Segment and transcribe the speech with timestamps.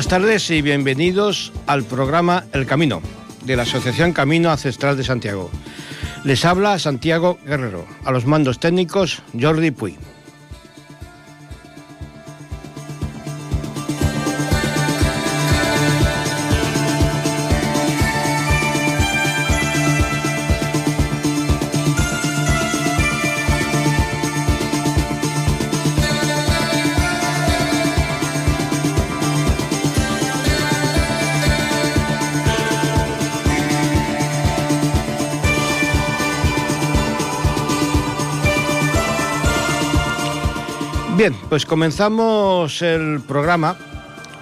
[0.00, 3.02] Buenas tardes y bienvenidos al programa El Camino
[3.44, 5.50] de la Asociación Camino Ancestral de Santiago.
[6.24, 9.98] Les habla Santiago Guerrero, a los mandos técnicos Jordi Puy.
[41.50, 43.76] Pues comenzamos el programa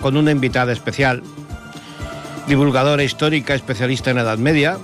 [0.02, 1.22] con una invitada especial,
[2.46, 4.76] divulgadora histórica, especialista en Edad Media,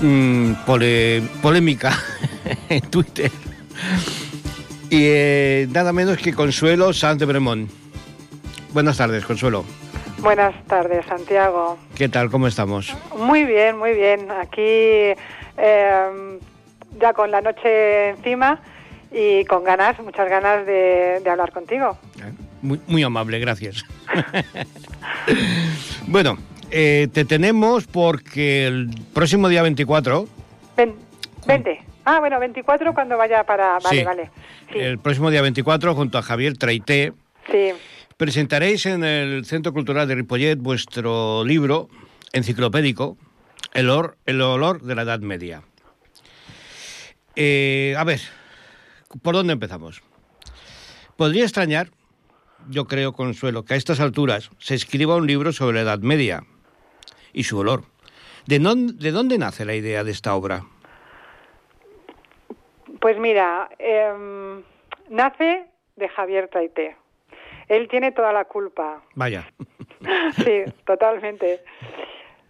[0.00, 1.96] mmm, pole, polémica
[2.68, 3.30] en Twitter,
[4.90, 7.70] y eh, nada menos que Consuelo Sanz de Bremont.
[8.72, 9.64] Buenas tardes, Consuelo.
[10.18, 11.78] Buenas tardes, Santiago.
[11.94, 12.32] ¿Qué tal?
[12.32, 12.92] ¿Cómo estamos?
[13.16, 14.28] Muy bien, muy bien.
[14.32, 14.60] Aquí
[15.56, 16.38] eh,
[16.98, 18.60] ya con la noche encima
[19.12, 21.98] y con ganas, muchas ganas de, de hablar contigo.
[22.62, 23.84] Muy, muy amable, gracias.
[26.06, 26.38] bueno,
[26.70, 30.28] eh, te tenemos porque el próximo día 24...
[30.76, 30.94] Ven,
[31.46, 31.80] 20.
[32.04, 33.78] Ah, bueno, 24 cuando vaya para...
[33.78, 34.04] Vale, Sí.
[34.04, 34.30] vale.
[34.72, 37.12] Sí, El próximo día 24, junto a Javier Traité,
[37.50, 37.70] sí.
[38.16, 41.88] presentaréis en el Centro Cultural de Ripollet vuestro libro
[42.32, 43.16] enciclopédico,
[43.74, 45.62] El, Or- el olor de la Edad Media.
[47.36, 48.20] Eh, a ver,
[49.22, 50.02] ¿por dónde empezamos?
[51.16, 51.90] Podría extrañar,
[52.68, 56.44] yo creo, Consuelo, que a estas alturas se escriba un libro sobre la Edad Media
[57.32, 57.84] y su olor.
[58.46, 60.64] ¿De, non- de dónde nace la idea de esta obra?
[63.00, 64.62] Pues mira, em,
[65.10, 65.66] nace
[65.96, 66.96] de Javier Traité.
[67.68, 69.02] Él tiene toda la culpa.
[69.14, 69.46] Vaya.
[70.44, 71.64] Sí, totalmente.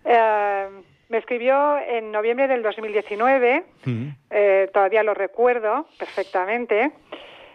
[0.05, 0.69] Eh,
[1.09, 4.09] me escribió en noviembre del 2019, Mm.
[4.31, 6.91] eh, todavía lo recuerdo perfectamente,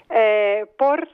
[0.09, 1.07] eh, por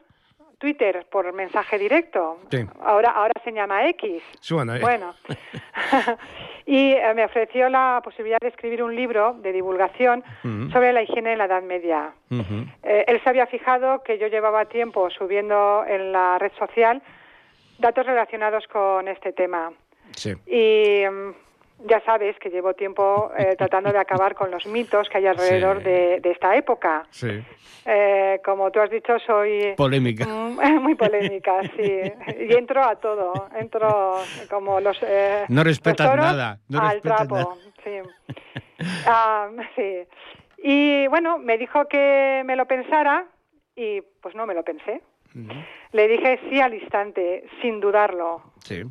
[0.59, 2.39] Twitter, por mensaje directo.
[2.49, 2.65] Sí.
[2.83, 4.23] Ahora, ahora se llama X.
[4.39, 4.79] Suena, ¿eh?
[4.81, 5.13] Bueno.
[6.65, 10.23] y eh, me ofreció la posibilidad de escribir un libro de divulgación
[10.71, 12.11] sobre la higiene en la Edad Media.
[12.31, 17.01] Eh, él se había fijado que yo llevaba tiempo subiendo en la red social
[17.77, 19.71] datos relacionados con este tema.
[20.15, 20.33] Sí.
[20.47, 21.33] Y mm,
[21.85, 25.77] ya sabes que llevo tiempo eh, tratando de acabar con los mitos que hay alrededor
[25.79, 25.83] Sí.
[25.83, 27.05] de, de esta época.
[27.11, 27.43] Sí.
[27.85, 30.25] Eh, como tú has dicho, soy Polémica.
[30.27, 32.01] mm, muy polémica, sí.
[32.39, 33.31] Y entro a todo.
[33.55, 34.15] Entro
[34.49, 34.97] como los.
[35.03, 37.91] eh, No respetas los nada, no al respetas trapo, sí.
[39.05, 40.03] Ah, sí.
[40.57, 43.25] Y bueno, me dijo que me lo pensara
[43.75, 45.01] y pues no me lo pensé.
[45.91, 48.41] Le dije sí al instante, sin dudarlo.
[48.63, 48.83] Sí.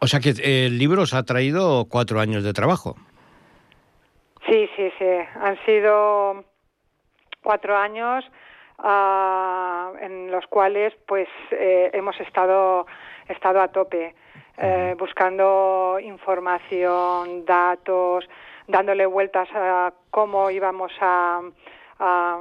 [0.00, 0.30] O sea que
[0.66, 2.96] el libro os ha traído cuatro años de trabajo.
[4.46, 5.04] Sí, sí, sí.
[5.40, 6.44] Han sido
[7.42, 8.24] cuatro años
[8.78, 12.86] ah, en los cuales pues eh, hemos estado,
[13.28, 14.14] estado a tope
[14.60, 18.28] eh, buscando información, datos,
[18.66, 21.40] dándole vueltas a cómo íbamos a,
[21.98, 22.38] a,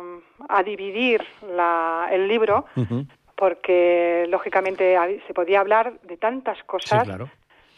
[0.50, 1.24] a dividir
[1.56, 2.66] la- el libro,
[3.36, 4.98] porque lógicamente
[5.28, 7.30] se podía hablar de tantas Sí, cosas claro.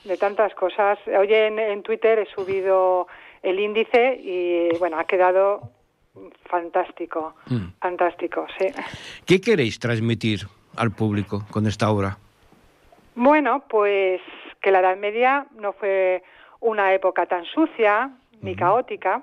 [0.04, 0.98] De tantas cosas.
[1.08, 3.08] Hoy en, en Twitter he subido
[3.44, 5.72] el índice y bueno, ha quedado
[6.46, 7.70] fantástico, Mm.
[7.80, 8.68] fantástico, sí.
[9.26, 10.42] ¿Qué queréis transmitir
[10.76, 12.18] al público con esta obra?
[13.16, 14.22] Bueno, pues
[14.62, 16.24] que la Edad Media no fue
[16.60, 19.22] una época tan sucia ni caótica,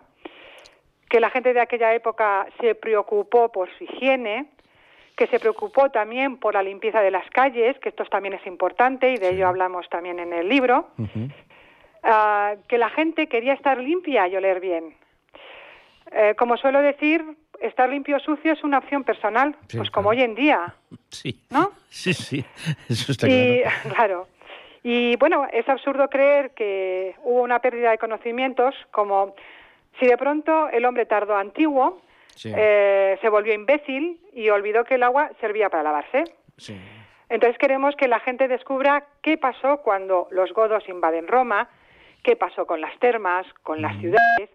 [1.08, 4.46] que la gente de aquella época se preocupó por su higiene,
[5.16, 9.10] que se preocupó también por la limpieza de las calles, que esto también es importante
[9.10, 10.88] y de ello hablamos también en el libro.
[12.02, 14.94] Ah, que la gente quería estar limpia y oler bien.
[16.12, 17.24] Eh, como suelo decir,
[17.60, 20.18] estar limpio o sucio es una opción personal, Sí, pues como claro.
[20.18, 20.74] hoy en día,
[21.08, 21.40] Sí.
[21.50, 21.72] ¿no?
[21.88, 22.44] Sí, sí.
[22.88, 23.76] Eso está y claro.
[23.94, 24.28] claro.
[24.82, 29.34] Y bueno, es absurdo creer que hubo una pérdida de conocimientos, como
[29.98, 32.00] si de pronto el hombre tardo antiguo
[32.36, 32.52] Sí.
[32.54, 36.24] eh, se volvió imbécil y olvidó que el agua servía para lavarse.
[36.56, 36.78] Sí.
[37.28, 41.68] Entonces queremos que la gente descubra qué pasó cuando los godos invaden Roma,
[42.22, 44.50] qué pasó con las termas, con las ciudades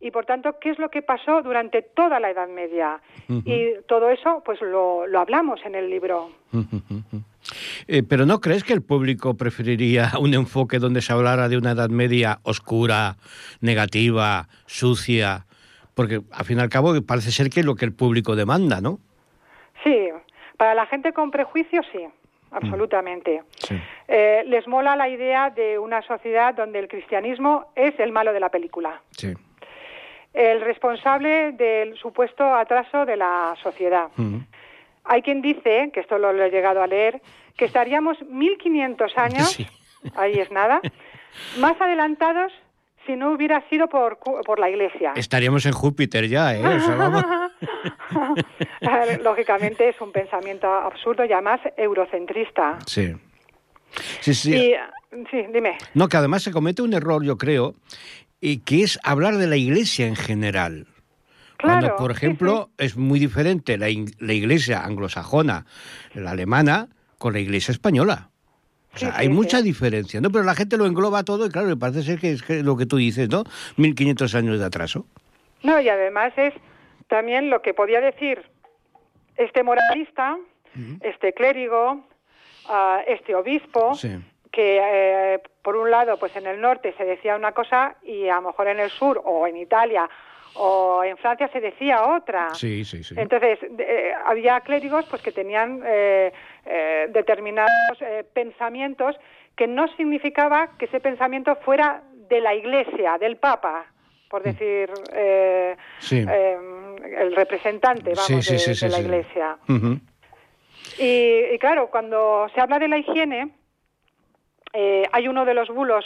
[0.00, 3.00] y por tanto qué es lo que pasó durante toda la Edad Media.
[3.28, 6.30] Y todo eso pues lo, lo hablamos en el libro.
[7.88, 11.70] Eh, pero ¿no crees que el público preferiría un enfoque donde se hablara de una
[11.72, 13.16] Edad Media oscura,
[13.62, 15.46] negativa, sucia?
[16.00, 18.80] Porque al fin y al cabo parece ser que es lo que el público demanda,
[18.80, 19.00] ¿no?
[19.84, 20.08] Sí,
[20.56, 22.06] para la gente con prejuicios sí.
[22.52, 23.42] absolutamente.
[24.08, 28.40] Eh, les mola la idea de una sociedad donde el cristianismo es el malo de
[28.40, 29.02] la película.
[29.10, 29.34] Sí.
[30.32, 34.08] El responsable del supuesto atraso de la sociedad.
[35.04, 37.20] Hay quien dice, que esto lo, he llegado a leer,
[37.58, 39.58] que estaríamos 1500 años,
[40.16, 40.80] ahí es nada,
[41.58, 42.54] más adelantados
[43.10, 45.12] si no hubiera sido por, por la Iglesia.
[45.16, 46.62] Estaríamos en Júpiter ya, ¿eh?
[49.24, 52.78] Lógicamente es un pensamiento absurdo y además eurocentrista.
[52.86, 53.16] Sí.
[54.20, 54.74] Sí, sí.
[55.30, 55.76] sí, dime.
[55.94, 57.74] No, que además se comete un error, yo creo,
[58.40, 60.86] y que es hablar de la Iglesia en general.
[61.56, 63.88] Claro, Cuando, por ejemplo, es muy diferente la,
[64.20, 65.66] la iglesia anglosajona,
[66.14, 68.29] la alemana, con la iglesia española.
[68.94, 70.30] O sea, hay mucha diferencia, ¿no?
[70.30, 72.86] Pero la gente lo engloba todo y claro, me parece ser que es lo que
[72.86, 73.44] tú dices, ¿no?
[73.76, 75.06] 1500 años de atraso.
[75.62, 76.54] No, y además es
[77.08, 78.42] también lo que podía decir
[79.36, 80.38] este moralista,
[81.00, 82.04] este clérigo,
[82.68, 83.92] ah, este obispo,
[84.50, 88.36] que eh, por un lado, pues en el norte se decía una cosa y a
[88.36, 90.08] lo mejor en el sur o en Italia
[90.54, 92.54] o en Francia se decía otra.
[92.54, 93.14] Sí, sí, sí.
[93.16, 96.32] Entonces, eh, había clérigos pues que tenían eh,
[96.70, 97.70] eh, determinados
[98.32, 99.16] pensamientos
[99.56, 103.86] que no significaba que ese pensamiento fuera de la Iglesia, del Papa,
[104.28, 104.44] por mm.
[104.44, 105.76] decir el
[107.34, 109.58] representante, vamos, de, la Iglesia.
[110.98, 113.50] y, claro, cuando se habla de la higiene,
[114.72, 116.04] hay uno de los bulos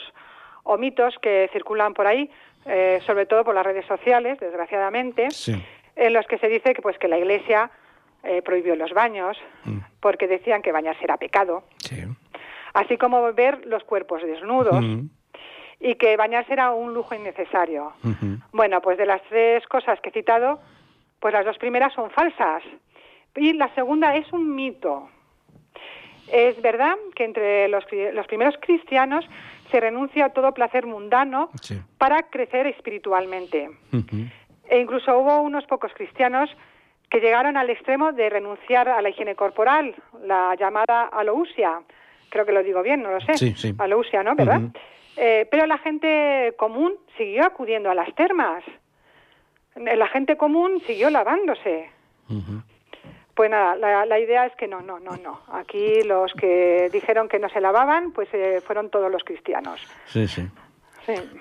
[0.64, 2.30] o mitos que circulan por ahí,
[2.66, 5.28] eh, sobre todo por las redes sociales, desgraciadamente,
[5.96, 7.70] en los que se dice que pues que la Iglesia
[8.24, 9.78] eh, prohibió los baños mm.
[10.00, 11.64] porque decían que bañarse era pecado,
[12.72, 14.82] así como ver los cuerpos desnudos.
[14.82, 15.08] Mm.
[15.80, 17.92] Y que bañarse era un lujo innecesario.
[18.52, 20.60] Bueno, pues de las tres cosas que he citado,
[21.20, 22.62] pues las dos primeras son falsas.
[23.34, 25.08] Y la segunda es un mito.
[26.32, 27.84] Es verdad que entre los,
[28.14, 29.26] los primeros cristianos
[29.70, 31.50] se renuncia a todo placer mundano
[31.98, 33.70] para crecer espiritualmente.
[34.68, 36.48] E incluso hubo unos pocos cristianos
[37.10, 41.80] que llegaron al extremo de renunciar a la higiene corporal, la llamada alousia.
[42.28, 43.36] Creo que lo digo bien, no lo sé.
[43.36, 44.34] Sí, Alousia, ¿no?
[44.34, 44.62] ¿Verdad?
[45.16, 48.64] Eh, pero la gente común siguió acudiendo a las termas.
[49.76, 51.88] La gente común siguió lavándose.
[53.34, 55.40] Pues nada, la, idea es que no, no, no, no.
[55.52, 59.80] Aquí los que dijeron que no se lavaban, pues eh, fueron todos los cristianos.
[60.06, 60.48] Sí, sí.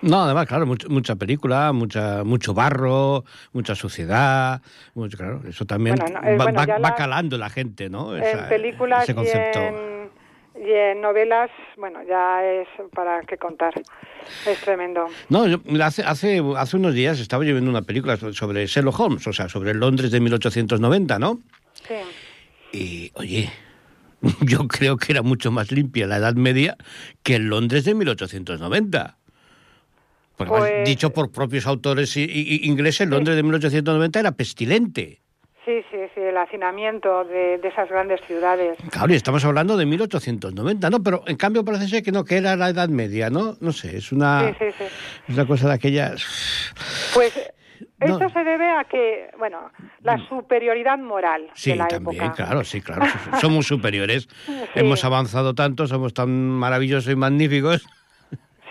[0.01, 3.23] No, además, claro, mucha película, mucha, mucho barro,
[3.53, 4.61] mucha suciedad,
[4.93, 8.15] mucho, claro, eso también eh, va, calando la gente, ¿no?
[8.15, 9.59] en películas ese concepto.
[10.55, 13.73] Y, en, novelas, bueno, ya es para qué contar,
[14.45, 15.07] es tremendo.
[15.29, 15.45] No,
[15.83, 19.49] hace, hace, hace unos días estaba yo viendo una película sobre Sherlock Holmes, o sea,
[19.49, 21.39] sobre Londres de 1890, ¿no?
[21.73, 21.95] Sí.
[22.71, 23.49] Y, oye,
[24.41, 26.77] yo creo que era mucho más limpia la Edad Media
[27.23, 29.17] que el Londres de 1890.
[30.47, 35.19] Pues, dicho por propios autores ingleses, Londres de 1890 era pestilente.
[35.65, 38.77] Sí, sí, sí, el hacinamiento de, esas grandes ciudades.
[38.91, 41.01] Claro, y estamos hablando de 1890, ¿no?
[41.01, 43.55] Pero en cambio parece ser que no, que era la Edad Media, ¿no?
[43.61, 44.83] No sé, es una, sí, sí, sí.
[45.29, 46.25] Es una cosa de aquellas...
[47.13, 47.33] Pues
[47.99, 49.71] esto se debe a que, bueno,
[50.01, 50.27] la mm.
[50.27, 53.05] superioridad moral de la también, claro, sí, claro.
[53.39, 54.27] Somos superiores.
[54.75, 57.85] Hemos avanzado tanto, somos tan maravillosos y magníficos.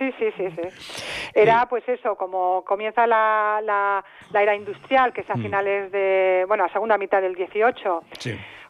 [0.03, 1.31] Sí, sí, sí, sí.
[1.35, 5.43] Era pues eso, como comienza la, la, era industrial, que es a mm.
[5.43, 8.03] finales de, bueno, a segunda mitad del 18,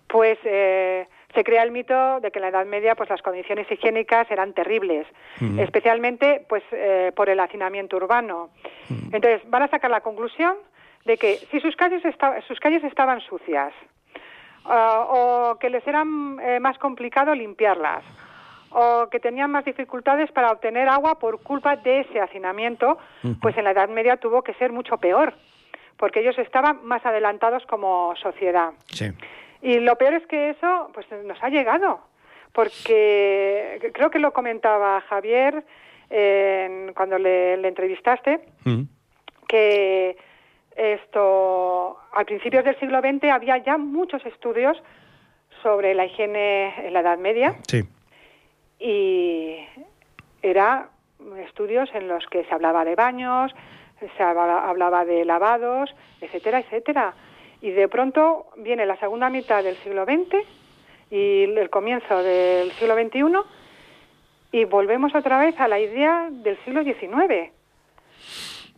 [0.09, 3.71] pues eh, se crea el mito de que en la Edad Media pues las condiciones
[3.71, 5.07] higiénicas eran terribles,
[5.59, 8.51] especialmente pues eh, por el hacinamiento urbano.
[8.91, 10.57] Entonces van a sacar la conclusión
[11.07, 12.03] de que si sus calles,
[12.47, 13.73] sus calles estaban sucias
[14.67, 18.05] ah, o que les era eh, más complicado limpiarlas
[18.75, 22.99] o que tenían más dificultades para obtener agua por culpa de ese hacinamiento,
[23.41, 25.35] pues en la Edad Media tuvo que ser mucho peor,
[25.97, 28.71] porque ellos estaban más adelantados como sociedad.
[28.87, 29.07] Sí.
[29.62, 32.00] Y lo peor es que eso pues nos ha llegado,
[32.52, 35.64] porque creo que lo comentaba Javier
[36.95, 38.83] cuando le, entrevistaste, mm.
[39.49, 40.17] que
[40.76, 44.76] esto a principios del siglo XX había ya muchos estudios
[45.62, 47.55] sobre la higiene en la Edad Media.
[47.67, 47.83] Sí.
[48.83, 49.59] Y
[50.43, 50.89] era
[51.47, 53.55] estudios en los que se hablaba de baños,
[54.17, 57.15] se hablaba de lavados, etcétera, etcétera.
[57.61, 60.45] Y de pronto viene la segunda mitad del siglo XX
[61.11, 63.39] y el comienzo del siglo XXI
[64.51, 67.53] y volvemos otra vez a la idea del siglo XIX.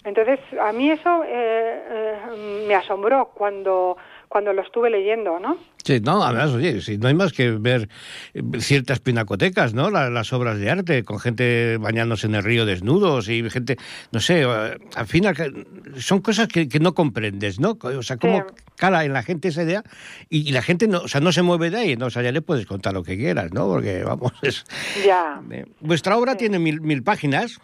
[0.04, 3.96] Entonces, a mí eso eh, eh, me asombró cuando,
[4.28, 5.56] cuando lo estuve leyendo, ¿no?
[5.84, 7.90] Sí, no, además, oye, si no hay más que ver
[8.32, 9.90] eh, ciertas pinacotecas, ¿no?
[9.90, 13.76] las obras de arte, con gente bañándose en el río desnudos y gente,
[14.10, 15.66] no sé, eh, al final
[15.98, 17.78] son cosas que, no comprendes, ¿no?
[17.82, 19.84] O sea, cómo cala en la gente esa idea
[20.30, 22.06] y, la gente no, o sea, no se mueve de ahí, ¿no?
[22.06, 23.66] O sea, ya le puedes contar lo que quieras, ¿no?
[23.66, 24.64] Porque, vamos, es...
[25.04, 25.42] Ya.
[25.80, 27.60] vuestra obra tiene mil, mil páginas.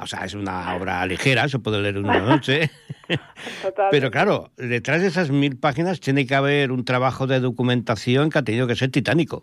[0.00, 2.70] O sea, es una obra ligera, se puede leer en una noche.
[3.90, 8.38] Pero claro, detrás de esas mil páginas tiene que haber un trabajo de documentación que
[8.38, 9.42] ha tenido que ser titánico.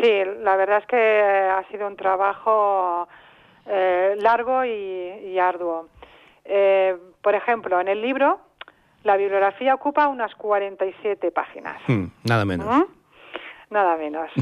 [0.00, 0.10] Sí,
[0.42, 3.08] la verdad es que ha sido un trabajo
[3.66, 5.88] eh, largo y, arduo.
[6.44, 8.40] Eh, por ejemplo, en el libro,
[9.04, 11.80] la bibliografía ocupa unas 47 páginas.
[11.86, 12.66] Hmm, nada menos.
[12.66, 12.84] ¿Mm?
[13.70, 14.30] Nada menos.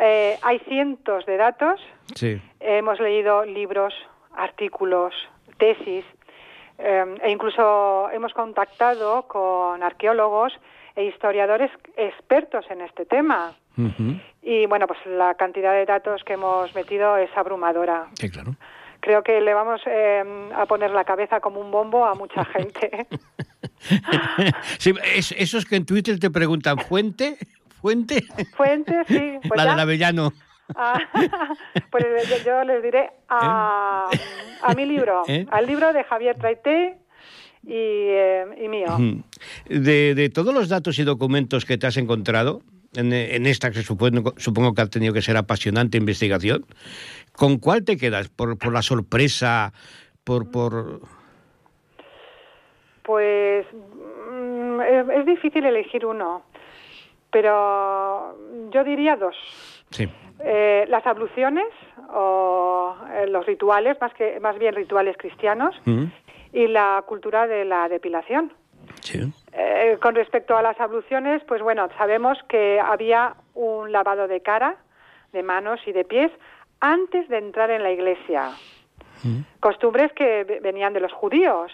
[0.00, 1.80] Eh, hay cientos de datos.
[2.14, 2.40] Sí.
[2.60, 3.92] Hemos leído libros,
[4.32, 5.12] artículos,
[5.56, 6.04] tesis,
[6.78, 10.52] em, e incluso hemos contactado con arqueólogos
[10.96, 13.54] e historiadores expertos en este tema.
[14.42, 18.08] Y bueno, pues la cantidad de datos que hemos metido es abrumadora.
[18.14, 18.56] Sí, claro.
[19.00, 23.06] Creo que le vamos em, a poner la cabeza como un bombo a mucha gente.
[24.78, 24.92] sí,
[25.36, 27.38] esos que en Twitter te preguntan, ¿fuente?
[27.80, 28.24] ¿Fuente?
[28.56, 29.38] Fuente, sí.
[29.46, 30.32] Pues la del Avellano.
[30.74, 31.00] Ah,
[31.90, 32.04] pues
[32.44, 34.18] yo, les diré a, ¿Eh?
[34.62, 35.46] a mi libro, ¿Eh?
[35.50, 36.98] al libro de Javier Traité
[37.64, 39.22] y, eh, mío.
[39.66, 42.62] De, de, todos los datos y documentos que te has encontrado,
[42.94, 46.64] en, en esta que supongo, supongo, que ha tenido que ser apasionante investigación,
[47.32, 48.28] ¿con cuál te quedas?
[48.28, 49.72] ¿Por, por la sorpresa?
[50.24, 50.50] ¿Por...?
[50.50, 51.00] por...
[53.02, 53.64] Pues
[54.30, 56.42] mm, es difícil elegir uno,
[57.30, 58.36] pero
[58.70, 59.34] yo diría dos.
[59.90, 60.08] Sí.
[60.40, 61.66] Eh, las abluciones
[62.10, 66.04] o eh, los rituales, más que más bien rituales cristianos, mm.
[66.52, 68.52] y la cultura de la depilación.
[69.52, 74.76] Eh, con respecto a las abluciones, pues bueno, sabemos que había un lavado de cara,
[75.32, 76.30] de manos y de pies
[76.80, 78.50] antes de entrar en la iglesia.
[79.24, 79.40] Mm.
[79.60, 81.72] Costumbres que venían de los judíos.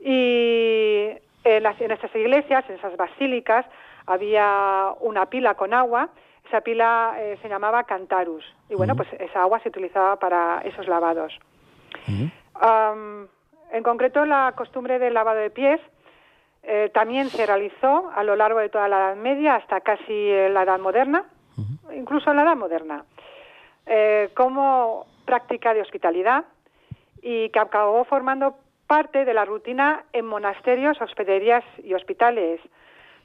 [0.00, 1.08] Y
[1.44, 3.66] en, las, en estas iglesias, en esas basílicas,
[4.06, 6.10] había una pila con agua
[6.50, 8.44] esa pila eh, se llamaba Cantarus.
[8.68, 11.32] Y bueno, pues esa agua se utilizaba para esos lavados.
[13.72, 15.80] en concreto, la costumbre del lavado de pies
[16.62, 20.64] eh, también se realizó a lo largo de toda la Edad Media hasta casi la
[20.64, 21.24] Edad Moderna,
[21.94, 23.04] incluso la Edad Moderna,
[23.86, 26.44] eh, como práctica de hospitalidad
[27.22, 32.60] y que acabó formando parte de la rutina en monasterios, hospederías y hospitales.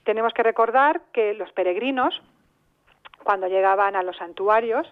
[0.04, 2.22] Tenemos que recordar que los peregrinos,
[3.26, 4.88] cuando llegaban a los santuarios,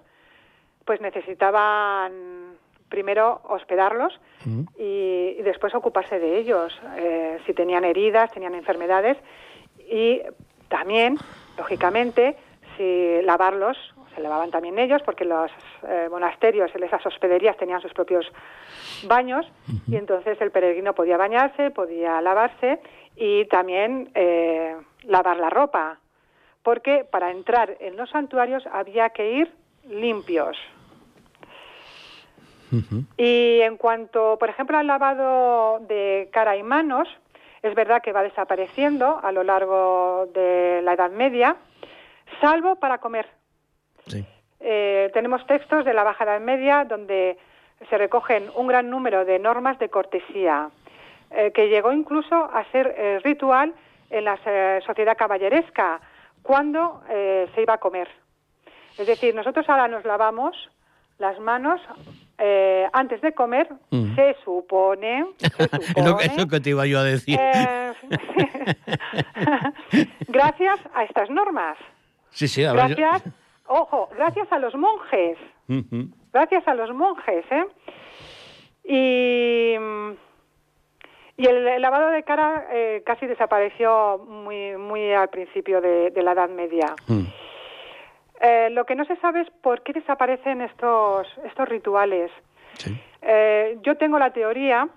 [0.85, 2.57] pues necesitaban
[2.89, 4.63] primero hospedarlos mm.
[4.77, 9.17] y, después ocuparse de ellos, eh, si tenían heridas, tenían enfermedades
[9.89, 10.21] y
[10.67, 11.17] también,
[11.57, 12.35] lógicamente,
[12.75, 13.77] si lavarlos,
[14.15, 15.51] se lavaban también ellos porque los
[15.87, 18.25] eh, monasterios, esas hospederías tenían sus propios
[19.07, 19.45] baños
[19.87, 22.79] y entonces el peregrino podía bañarse, podía lavarse
[23.15, 25.99] y también eh, lavar la ropa
[26.63, 29.51] porque para entrar en los santuarios había que ir
[29.87, 30.57] limpios.
[33.17, 37.07] Y en cuanto, por ejemplo, al lavado de cara y manos,
[37.61, 41.55] es verdad que va desapareciendo a lo largo de la Edad Media,
[42.41, 43.27] salvo para comer.
[44.59, 47.37] Eh, tenemos textos de la Baja Edad Media donde
[47.89, 50.69] se recogen un gran número de normas de cortesía,
[51.31, 53.73] eh, que llegó incluso a ser eh, ritual
[54.09, 54.37] en la
[54.85, 55.99] sociedad caballeresca,
[56.43, 58.07] cuándo eh, se iba a comer.
[58.97, 60.55] Es decir, nosotros ahora nos lavamos
[61.17, 61.81] las manos
[62.37, 64.15] eh, antes de comer, mm.
[64.15, 65.25] se supone.
[66.21, 67.39] es lo que te iba yo a decir.
[67.41, 67.93] Eh,
[70.27, 71.77] gracias a estas normas.
[72.29, 73.23] Sí, sí, a Gracias,
[73.67, 75.37] ojo, gracias a los monjes.
[76.31, 77.65] Gracias a los monjes, ¿eh?
[78.83, 79.75] Y
[81.35, 86.49] y el, lavado de cara eh, casi desapareció muy, muy al principio de, la Edad
[86.49, 86.95] Media.
[87.07, 87.23] Mm.
[88.39, 92.29] Eh, lo que no se sabe es por qué desaparecen estos, estos rituales.
[93.21, 94.87] Eh, yo tengo la teoría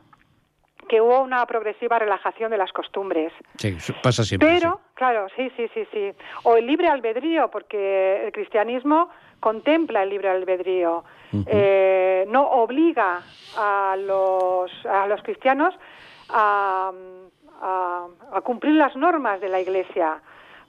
[0.88, 3.33] que hubo una progresiva relajación de las costumbres.
[3.57, 4.49] Sí, pasa siempre.
[4.49, 6.12] Pero, claro, sí, sí, sí, sí.
[6.45, 9.09] O el libre albedrío, porque el cristianismo
[9.40, 11.02] contempla el libre albedrío.
[11.33, 13.23] no obliga
[13.57, 15.75] a los, a los cristianos
[16.28, 16.92] a,
[18.45, 20.21] cumplir las normas de la Iglesia.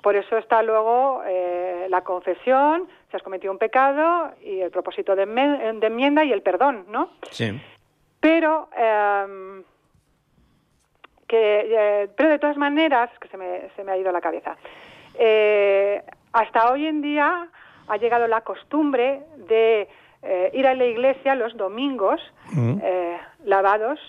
[0.01, 5.15] Por eso está luego eh, la confesión, se has cometido un pecado y el propósito
[5.15, 7.09] de, enmienda y el perdón, ¿no?
[7.31, 7.59] Sí.
[8.19, 9.63] Pero em,
[11.27, 14.55] que, pero de todas maneras, que se me, se me ha ido la cabeza,
[16.31, 17.47] hasta hoy en día
[17.87, 19.87] ha llegado la costumbre de
[20.53, 22.21] ir a la iglesia los domingos
[22.51, 22.79] mm.
[23.45, 23.99] lavados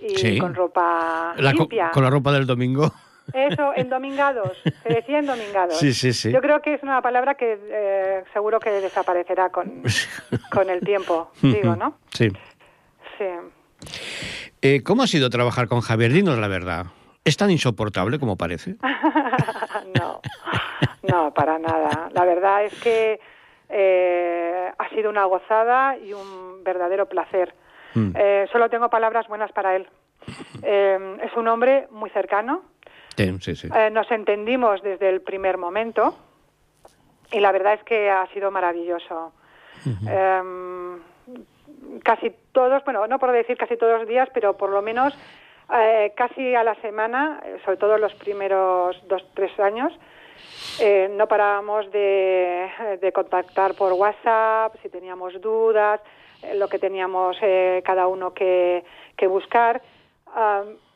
[0.00, 1.90] y con ropa limpia.
[1.92, 2.92] Con la ropa del domingo.
[3.32, 5.78] Eso, endomingados, se decía endomingados.
[5.78, 6.32] Sí, sí, sí.
[6.32, 9.82] Yo creo que es una palabra que eh, seguro que desaparecerá con,
[10.52, 11.98] con el tiempo, digo, ¿no?
[12.12, 12.30] Sí.
[13.18, 13.24] Sí.
[14.62, 16.12] Eh, ¿Cómo ha sido trabajar con Javier?
[16.12, 16.86] Dinos la verdad.
[17.24, 18.76] ¿Es tan insoportable como parece?
[19.98, 20.20] no,
[21.02, 22.08] no, para nada.
[22.12, 23.20] La verdad es que
[23.68, 27.52] eh, ha sido una gozada y un verdadero placer.
[27.96, 28.14] Mm.
[28.52, 29.88] solo tengo palabras buenas para él.
[30.62, 32.62] es un hombre muy cercano,
[33.18, 36.14] eh, nos entendimos desde el primer momento
[37.32, 39.32] y la verdad es que ha sido maravilloso.
[40.06, 40.98] Em,
[42.02, 45.16] casi todos, bueno, no puedo decir casi todos los días, pero por lo menos
[45.74, 49.92] eh, casi a la semana, sobre todo los primeros dos, tres años,
[50.80, 56.00] eh, no parábamos de, contactar por WhatsApp, si teníamos dudas,
[56.54, 57.36] lo que teníamos
[57.84, 58.84] cada uno que,
[59.16, 59.82] que buscar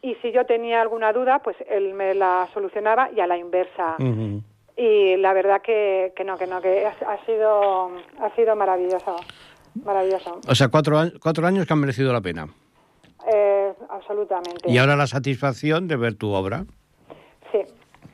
[0.03, 3.97] y si yo tenía alguna duda, pues él me la solucionaba y a la inversa.
[4.77, 9.17] Y la verdad que, que, no, que no, que ha, sido, ha sido maravilloso,
[9.85, 10.41] maravilloso.
[10.49, 12.49] O sea, cuatro, cuatro años que han merecido la pena.
[13.31, 14.71] Eh, absolutamente.
[14.71, 16.65] ¿Y ahora la satisfacción de ver tu obra?
[17.53, 17.61] Sí,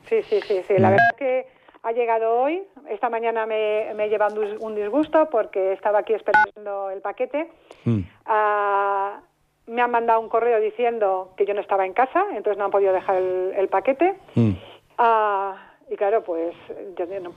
[0.09, 0.61] sí, sí, sí.
[0.67, 0.73] sí.
[0.77, 1.47] La verdad que
[1.87, 2.61] ha llegado hoy.
[2.89, 4.27] Esta mañana me, me lleva
[4.59, 7.49] un disgusto porque estaba aquí esperando el paquete.
[7.85, 8.01] Mm.
[8.25, 9.21] Ah,
[9.67, 12.71] me han mandado un correo diciendo que yo no estaba en casa, entonces no han
[12.71, 14.15] podido dejar el, paquete.
[14.35, 14.51] Mm.
[14.97, 15.55] Ah,
[15.89, 16.53] y claro, pues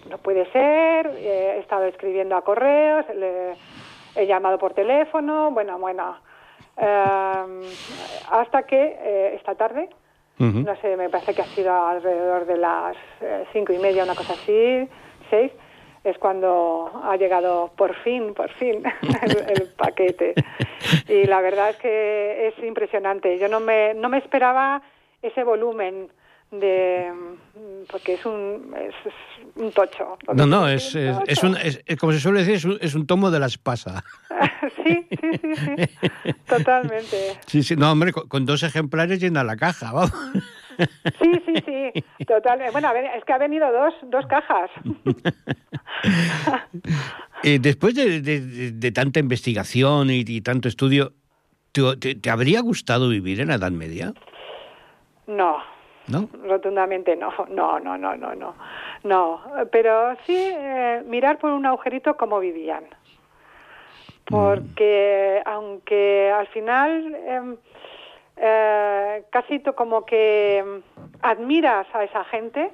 [0.09, 3.07] no, puede ser, he estado escribiendo a correos,
[4.17, 6.17] he llamado por teléfono, bueno, bueno.
[6.77, 7.61] Em,
[8.31, 9.91] hasta que eh, esta tarde,
[10.41, 14.15] no sé, me parece que ha sido alrededor de las eh, cinco y media, una
[14.15, 14.89] cosa así,
[15.29, 15.53] seis,
[16.03, 18.83] es cuando ha llegado por fin, por fin
[19.49, 20.35] el, paquete.
[21.09, 23.39] Y la verdad es que es impresionante.
[23.39, 24.81] Yo no me, no me esperaba
[25.21, 26.09] ese volumen
[26.51, 27.13] de
[27.91, 28.95] porque es un es,
[29.55, 32.95] un tocho no no es, es, un es, como se suele decir es un, es
[32.95, 34.03] un tomo de la espasa
[34.85, 39.93] sí sí sí sí totalmente sí sí no hombre con, dos ejemplares llena la caja
[39.93, 40.13] vamos
[41.21, 42.59] Sí, sí, sí, total.
[42.73, 44.71] Bueno, es que ha venido dos, dos cajas.
[47.43, 51.15] Eh, después de, tanta investigación y, tanto estudio,
[51.73, 54.13] ¿te, habría gustado vivir en la Edad Media?
[55.27, 55.57] No.
[56.11, 56.29] ¿No?
[56.45, 58.55] Rotundamente no, no, no, no, no, no.
[59.05, 62.85] No, pero sí eh, mirar por un agujerito cómo vivían.
[62.85, 64.31] Mm.
[64.31, 67.57] Porque aunque al final em,
[68.37, 72.71] eh, casi como que mm, admiras a esa gente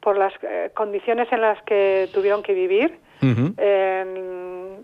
[0.00, 3.00] por las eh, condiciones en las que tuvieron que vivir.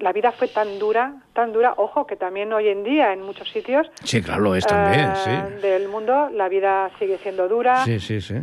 [0.01, 3.51] La vida fue tan dura, tan dura, ojo, que también hoy en día en muchos
[3.51, 7.85] sitios sí, claro, lo es también, eh, del mundo la vida sigue siendo dura.
[7.85, 8.35] Sí, sí, sí.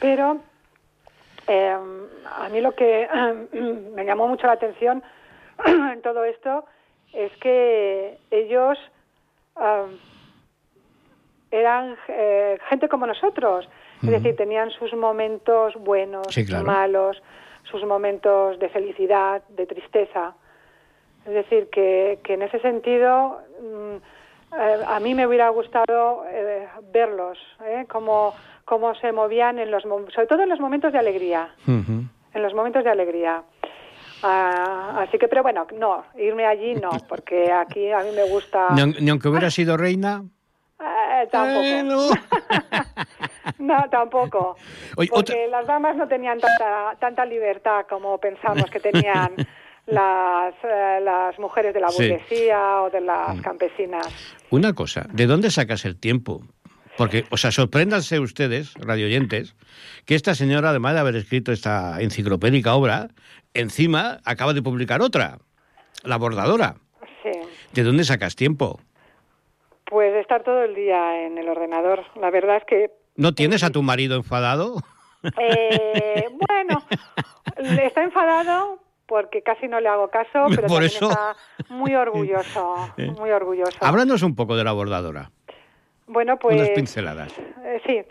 [0.00, 0.40] pero
[1.46, 3.08] a mí lo que
[3.94, 5.02] me llamó mucho la atención
[5.66, 6.64] en todo esto
[7.12, 8.78] es que ellos
[11.50, 13.68] eran eh, gente como nosotros.
[14.02, 16.28] Es decir, tenían sus momentos buenos,
[16.62, 17.20] malos,
[17.70, 20.34] sus momentos de felicidad, de tristeza.
[21.26, 23.96] Es decir, que, que en ese sentido mm,
[24.56, 27.38] eh, a mí me hubiera gustado eh, verlos,
[27.88, 31.50] cómo, cómo, se movían, en los, sobre todo en los momentos de alegría.
[31.66, 33.42] En los momentos de alegría.
[34.22, 38.68] Ah, así que, pero bueno, no, irme allí no, porque aquí a mí me gusta...
[38.70, 40.24] Ni, aunque hubiera sido reina...
[40.80, 41.82] Eh, tampoco.
[41.84, 42.08] no,
[43.90, 44.56] tampoco.
[44.94, 49.34] porque las damas no tenían tanta, tanta libertad como pensamos que tenían
[49.86, 53.40] las, eh, las mujeres de la burguesía o de las mm.
[53.40, 54.06] campesinas.
[54.50, 56.42] Una cosa, ¿de dónde sacas el tiempo?
[56.96, 59.54] Porque, o sea, sorpréndanse ustedes, radioyentes,
[60.04, 63.08] que esta señora, además de haber escrito esta enciclopédica obra,
[63.54, 65.38] encima acaba de publicar otra,
[66.02, 66.74] La Bordadora.
[67.22, 67.30] Sí.
[67.72, 68.80] ¿De dónde sacas tiempo?
[69.84, 72.04] Pues estar todo el día en el ordenador.
[72.20, 72.90] La verdad es que...
[73.18, 74.76] ¿No tienes a tu marido enfadado?
[75.40, 76.84] Eh, bueno,
[77.82, 81.34] está enfadado porque casi no le hago caso, pero también está
[81.68, 82.76] muy orgulloso,
[83.18, 83.76] muy orgulloso.
[83.80, 85.32] Háblanos un poco de la bordadora.
[86.06, 86.54] Bueno, pues...
[86.54, 87.36] Unas pinceladas.
[87.64, 88.02] Eh, sí.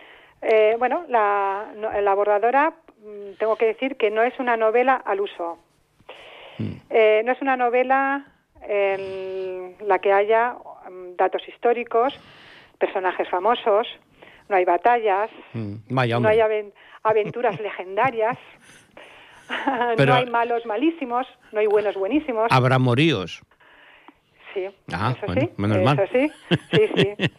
[0.42, 1.68] Eh, bueno, la,
[2.02, 5.58] la bordadora, mm, tengo que decir que no es una novela al uso.
[6.60, 6.74] Mm.
[7.24, 8.26] no es una novela
[8.62, 10.56] en la que haya
[10.90, 12.20] mm, datos históricos,
[12.78, 13.88] personajes famosos,
[14.50, 16.42] no hay batallas, Mm, no hay
[17.04, 18.38] aventuras legendarias,
[19.98, 22.48] Pero- no hay malos malísimos, no hay buenos buenísimos.
[22.52, 23.42] Habrá moríos.
[24.54, 26.10] Sí, Ah, eso bueno, sí, menos eso mal.
[26.12, 26.32] sí,
[26.72, 27.14] sí, sí.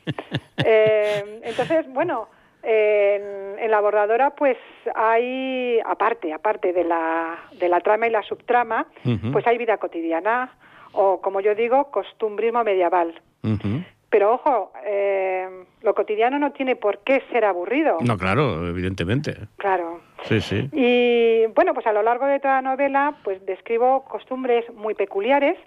[0.64, 2.28] Eh, entonces, bueno,
[2.64, 4.56] en, en la bordadora pues
[4.94, 8.86] hay, aparte, aparte de la, de la trama y la subtrama,
[9.32, 10.50] pues hay vida cotidiana
[10.92, 13.20] o, como yo digo, costumbrismo medieval.
[13.44, 13.82] Ujú.
[14.10, 15.46] Pero ojo, eh,
[15.82, 17.98] lo cotidiano no tiene por qué ser aburrido.
[18.00, 19.36] No, claro, evidentemente.
[19.58, 20.00] Claro.
[20.24, 20.68] Sí, sí.
[20.72, 25.58] Y bueno, pues a lo largo de toda la novela, pues describo costumbres muy peculiares.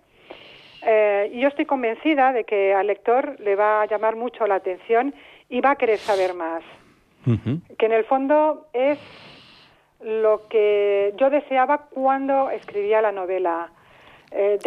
[0.84, 4.56] eh, y yo estoy convencida de que al lector le va a llamar mucho la
[4.56, 5.14] atención
[5.48, 6.64] y va a querer saber más.
[7.78, 8.98] Que en el fondo es
[10.02, 13.70] lo que yo deseaba cuando escribía la novela.
[14.32, 14.58] Eh,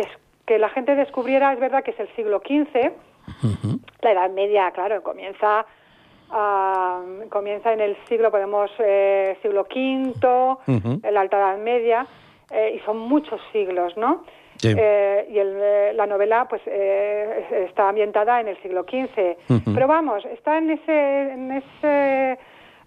[0.46, 2.92] que la gente descubriera, es verdad que es el siglo XV,
[4.02, 5.64] La Edad Media, claro, comienza
[7.30, 10.12] comienza en el siglo, podemos eh, siglo V,
[11.12, 12.06] la Alta Edad Media,
[12.50, 14.24] eh, y son muchos siglos, ¿no?
[14.56, 14.72] Sí.
[14.76, 19.36] Eh, y el, eh, la novela, pues, eh, es- está ambientada en el siglo XV.
[19.74, 22.38] Pero vamos, está en ese, en ese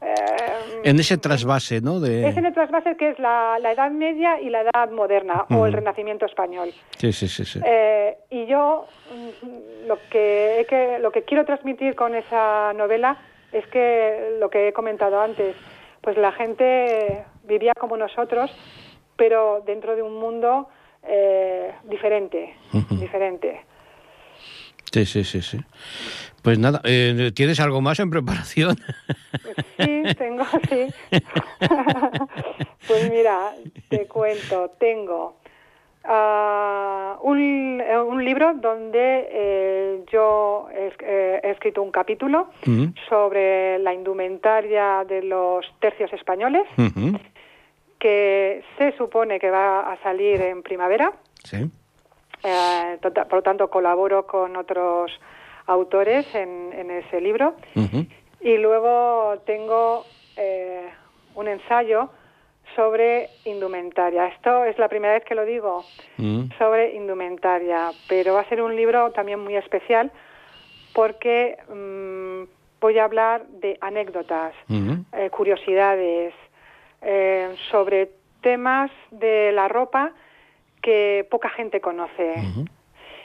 [0.02, 2.00] eh, En ese trasvase, ¿no?
[2.00, 2.28] De...
[2.28, 5.66] es en el trasvase que es la, la Edad Media y la Edad Moderna, o
[5.66, 5.74] el.
[5.74, 6.70] Renacimiento español.
[6.98, 7.60] Sí, sí, sí, sí.
[7.66, 13.18] Eh, y yo mm, lo que, que lo que quiero transmitir con esa novela
[13.52, 15.56] es que lo que he comentado antes,
[16.02, 18.52] pues la gente vivía como nosotros,
[19.16, 20.70] pero dentro de un mundo
[21.04, 22.96] eh, diferente, Ujú.
[22.96, 23.62] diferente.
[24.98, 25.60] Sí, sí, sí, sí.
[26.42, 28.78] Pues nada, eh, ¿tienes algo más en preparación?
[29.78, 30.88] Sí, tengo, sí.
[32.88, 33.52] pues mira,
[33.90, 35.36] te cuento, tengo
[36.04, 42.50] ah, un, eh, un libro donde eh, yo he, eh, he escrito un capítulo
[43.08, 46.64] sobre la indumentaria de los tercios españoles,
[48.00, 51.12] que se supone que va a salir en primavera.
[51.44, 51.70] Sí.
[52.44, 55.12] Eh, tota- por lo tanto, colaboro con otros
[55.68, 57.56] autores en, en ese libro.
[58.40, 60.90] Y luego tengo eh,
[61.36, 62.10] un ensayo
[62.76, 64.28] sobre indumentaria.
[64.28, 65.86] Esto es la primera vez que lo digo,
[66.20, 66.48] Ujú.
[66.58, 70.12] sobre indumentaria, pero va a ser un libro también muy especial
[70.94, 72.44] porque mm,
[72.80, 74.54] voy a hablar de anécdotas,
[75.14, 76.34] eh, curiosidades,
[77.02, 78.10] eh, sobre
[78.42, 80.12] temas de la ropa
[80.88, 82.34] que poca gente conoce.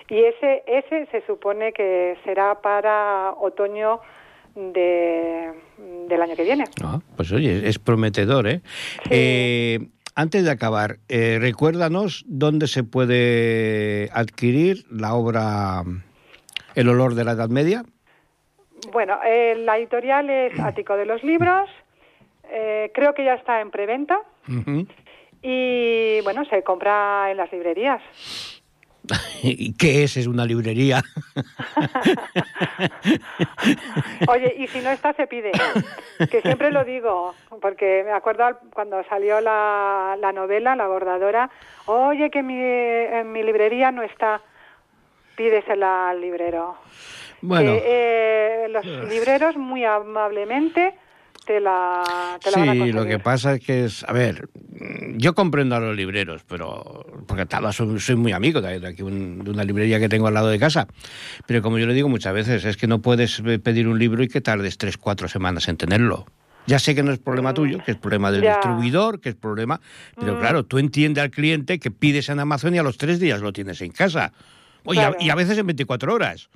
[0.09, 4.01] Y ese, ese se supone que será para otoño
[4.57, 5.53] de,
[6.09, 6.65] del año que viene.
[6.83, 8.63] Ah, pues oye, es prometedor, ¿eh?
[9.11, 9.79] Eh,
[10.17, 15.85] antes de acabar, eh, recuérdanos dónde se puede adquirir la obra
[16.75, 17.85] El olor de la Edad Media.
[18.91, 21.71] Bueno, eh, la editorial es Ático de los Libros.
[22.93, 24.19] creo que ya está en preventa.
[25.43, 28.01] Y bueno, se compra en las librerías.
[29.43, 30.17] ¿Y qué es?
[30.17, 31.03] Es una librería.
[34.29, 35.53] Oye, y si no está, se pide.
[36.31, 41.51] Que siempre lo digo, porque me acuerdo cuando salió la, la novela, La Bordadora.
[41.87, 44.41] Oye, que mi, en mi librería no está.
[45.37, 46.77] Pídesela al librero.
[47.41, 50.95] Bueno, eh, los libreros muy amablemente
[51.47, 54.49] te la, te la van a sí, lo que pasa es que es, a ver,
[54.81, 59.03] mm, yo comprendo a los libreros, pero porque tal, soy, soy muy amigo de, aquí
[59.03, 60.87] un- de una librería que tengo al lado de casa,
[61.47, 64.23] pero como yo le digo muchas veces, es que no puedes eh, pedir un libro
[64.23, 66.27] y que tardes tres, cuatro semanas en tenerlo.
[66.67, 68.45] Ya sé que no es problema tuyo, que es problema del Mm.
[68.45, 68.51] Ya.
[68.53, 69.81] distribuidor, que es problema,
[70.19, 70.39] pero Mm.
[70.39, 73.53] claro, tú entiendes al cliente que pides en Amazon y a los tres días lo
[73.53, 74.33] tienes en casa.
[74.85, 75.25] Oye, a- Claro.
[75.25, 76.51] y a veces en 24 horas.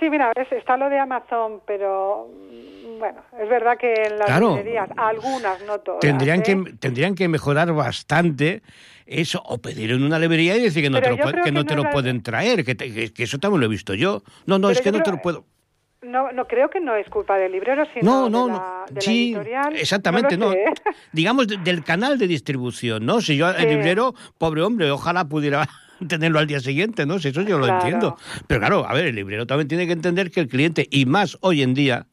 [0.00, 4.26] Sí, mira, es- está lo de Amazon, pero mm, bueno, es verdad que en las
[4.26, 4.56] Claro.
[4.56, 6.00] librerías, algunas, no todas.
[6.00, 6.42] Tendrían ¿eh?
[6.42, 8.62] que, tendrían que mejorar bastante
[9.06, 11.52] eso, o pedir en una librería y decir que no, Pero te lo, que que
[11.52, 14.22] no te lo pueden traer, que, te- que- eso también lo he visto yo.
[14.46, 15.44] No, no, Pero es que no te lo puedo.
[16.02, 18.94] No, no creo que no es culpa del librero, No, sino no, de la, de
[18.94, 19.76] la Sí, editorial.
[19.76, 20.46] exactamente, no.
[20.46, 20.52] no.
[20.52, 20.64] sé.
[21.12, 23.20] Digamos de- del canal de distribución, ¿no?
[23.20, 23.66] Si yo, el Sí.
[23.66, 25.66] librero, pobre hombre, ojalá pudiera
[26.08, 27.18] tenerlo al día siguiente, ¿no?
[27.18, 28.16] Si eso yo lo entiendo.
[28.46, 31.38] Pero claro, a ver, el librero también tiene que entender que el cliente, y más
[31.40, 32.06] hoy en día,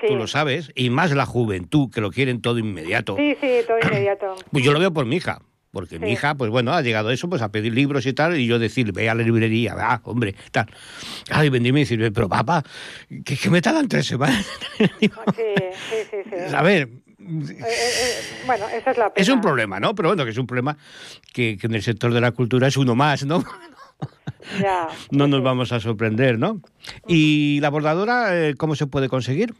[0.00, 0.06] Sí.
[0.08, 3.16] tú lo sabes, y más la juventud, que lo quieren todo inmediato.
[3.18, 4.34] Sí, sí, todo inmediato.
[4.50, 5.42] Pues yo lo veo por mi hija.
[5.72, 8.36] Porque mi hija, pues bueno, ha llegado a eso, pues a pedir libros y tal,
[8.36, 10.66] y yo decir, ve a la librería, ah, hombre, tal.
[11.30, 12.64] Ay, venirme y decirme, pero papá,
[13.24, 14.44] que, que me tardan tres semanas.
[15.00, 15.42] Digo, Sí,
[15.90, 16.16] sí, sí.
[16.48, 16.54] sí.
[16.56, 16.88] a ver,
[17.20, 19.22] Eh, eh, eh, bueno, esa es la pena.
[19.22, 19.94] es un problema, ¿no?
[19.94, 20.76] Pero bueno, que es un problema
[21.32, 23.44] que, que en el sector de la cultura es uno más, ¿no?
[24.60, 25.44] Ya, No nos sí.
[25.44, 26.60] vamos a sorprender, ¿no?
[27.06, 29.54] ¿Y la bordadora, cómo se puede conseguir?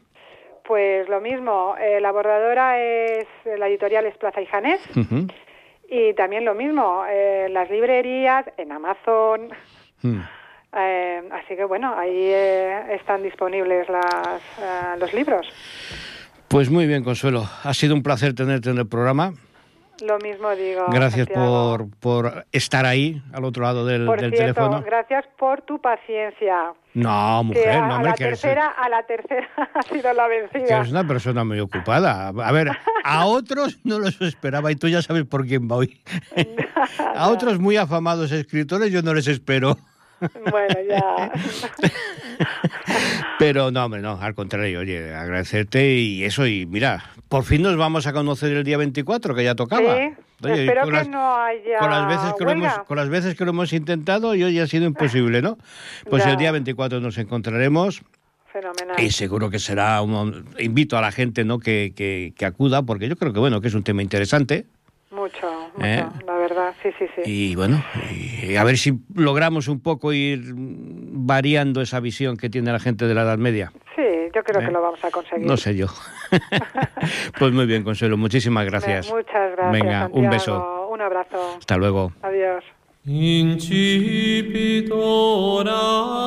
[0.71, 1.75] pues lo mismo.
[1.77, 4.79] Eh, la bordadora es, la editorial es Plaza y Janés.
[5.89, 9.49] Y también lo mismo, eh, las librerías, en Amazon.
[10.01, 10.21] Mm.
[10.77, 12.31] Eh, así que bueno, ahí
[12.91, 14.41] están disponibles las,
[14.97, 15.45] los libros.
[16.51, 17.47] Pues muy bien, Consuelo.
[17.63, 19.33] Ha sido un placer tenerte en el programa.
[20.05, 20.85] Lo mismo digo.
[20.89, 24.83] Gracias por, por, estar ahí, al otro lado del, por del cierto, teléfono.
[24.83, 26.73] Gracias por tu paciencia.
[26.93, 30.65] No, mujer, a, no, hombre, a la tercera, a la tercera ha sido la vencida.
[30.65, 32.27] Que es una persona muy ocupada.
[32.27, 32.71] A ver,
[33.05, 36.01] a otros no los esperaba y tú ya sabes por quién voy.
[37.15, 39.77] a otros muy afamados escritores yo no les espero.
[40.51, 41.31] Bueno, ya.
[43.39, 47.77] Pero no, hombre, no, al contrario, oye, agradecerte y eso, y mira, por fin nos
[47.77, 49.95] vamos a conocer el día 24, que ya tocaba.
[49.95, 53.45] Sí, espero que no haya con las, veces que lo hemos, con las veces que
[53.45, 55.57] lo hemos intentado y hoy ha sido imposible, ¿no?
[56.09, 58.01] Pues el día 24 nos encontraremos.
[58.51, 58.99] Fenomenal.
[58.99, 60.45] Y seguro que será un...
[60.59, 61.59] Invito a la gente ¿no?
[61.59, 64.65] que, que, que acuda, porque yo creo que, bueno, que es un tema interesante.
[65.11, 66.05] Mucho, mucho, ¿Eh?
[66.25, 67.21] la verdad, sí, sí, sí.
[67.25, 70.53] Y bueno, y a ver si logramos un poco ir
[71.25, 73.71] variando esa visión que tiene la gente de la Edad Media.
[73.95, 74.03] Sí,
[74.33, 74.65] yo creo ¿Eh?
[74.65, 75.45] que lo vamos a conseguir.
[75.45, 75.87] No sé yo.
[77.39, 79.09] pues muy bien, Consuelo, muchísimas gracias.
[79.11, 79.71] Muchas gracias.
[79.71, 80.19] Venga, Santiago.
[80.25, 80.87] un beso.
[80.89, 81.55] Un abrazo.
[81.57, 82.11] Hasta luego.
[82.21, 82.63] Adiós.
[83.05, 86.21] Incipit oratio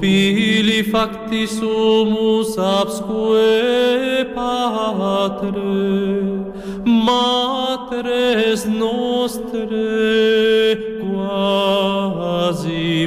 [0.00, 5.52] pili facti sumus absque patre,
[6.84, 13.06] matres nostre quasi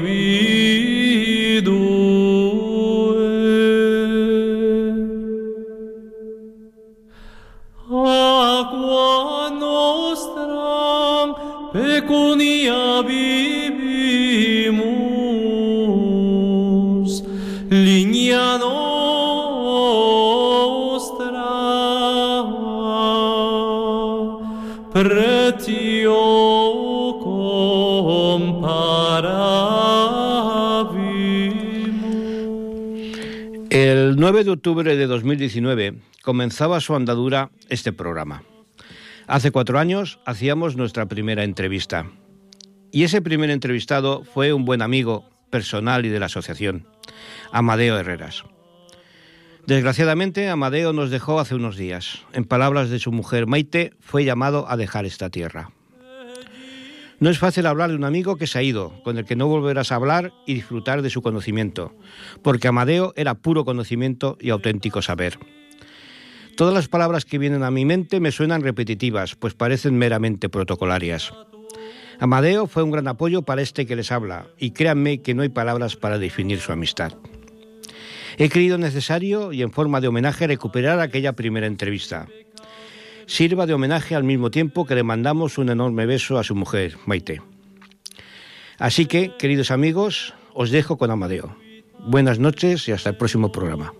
[34.61, 38.43] octubre de 2019 comenzaba su andadura este programa.
[39.25, 42.05] Hace cuatro años hacíamos nuestra primera entrevista.
[42.91, 46.85] Y ese primer entrevistado fue un buen amigo personal y de la asociación,
[47.51, 48.43] Amadeo Herreras.
[49.65, 52.21] Desgraciadamente, Amadeo nos dejó hace unos días.
[52.31, 55.71] En palabras de su mujer Maite, fue llamado a dejar esta tierra.
[57.21, 59.45] No es fácil hablar de un amigo que se ha ido, con el que no
[59.45, 61.93] volverás a hablar y disfrutar de su conocimiento,
[62.41, 65.37] porque Amadeo era puro conocimiento y auténtico saber.
[66.57, 71.31] Todas las palabras que vienen a mi mente me suenan repetitivas, pues parecen meramente protocolarias.
[72.19, 75.49] Amadeo fue un gran apoyo para este que les habla, y créanme que no hay
[75.49, 77.13] palabras para definir su amistad.
[78.39, 82.27] He creído necesario y en forma de homenaje recuperar aquella primera entrevista.
[83.25, 86.97] Sirva de homenaje al mismo tiempo que le mandamos un enorme beso a su mujer,
[87.05, 87.41] Maite.
[88.77, 91.55] Así que, queridos amigos, os dejo con Amadeo.
[91.99, 93.93] Buenas noches y hasta el próximo programa.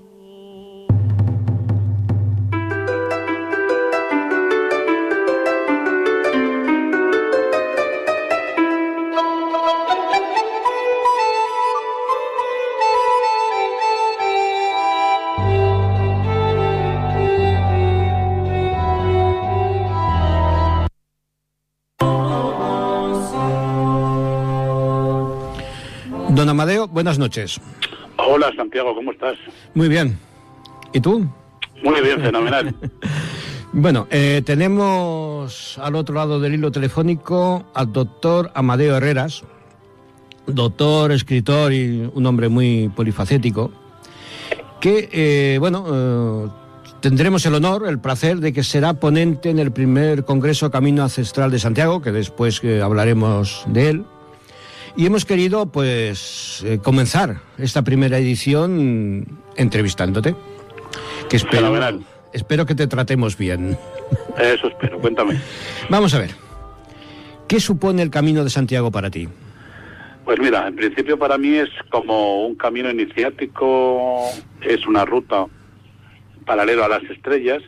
[27.02, 27.60] Buenas noches.
[28.16, 29.36] Hola Santiago, ¿cómo estás?
[29.74, 30.20] Muy bien.
[30.94, 31.28] ¿Y tú?
[31.84, 32.76] Muy bien, fenomenal.
[33.74, 39.46] Bueno, eh, tenemos al otro lado del hilo telefónico al doctor Amadeo Herreras,
[40.46, 43.72] doctor, escritor y un hombre muy polifacético,
[44.82, 46.50] que, eh, bueno, eh,
[47.00, 51.50] tendremos el honor, el placer de que será ponente en el primer Congreso Camino Ancestral
[51.50, 54.06] de Santiago, que después hablaremos de él.
[54.96, 60.36] Y hemos querido, pues, eh, comenzar esta primera edición entrevistándote.
[61.30, 61.74] Que espero,
[62.34, 63.78] espero que te tratemos bien.
[64.38, 65.40] Eso espero, cuéntame.
[65.90, 66.32] Vamos a ver.
[67.48, 69.28] ¿Qué supone el Camino de Santiago para ti?
[70.26, 74.30] Pues mira, en principio para mí es como un camino iniciático,
[74.62, 75.48] es una ruta
[76.46, 77.62] paralelo a las estrellas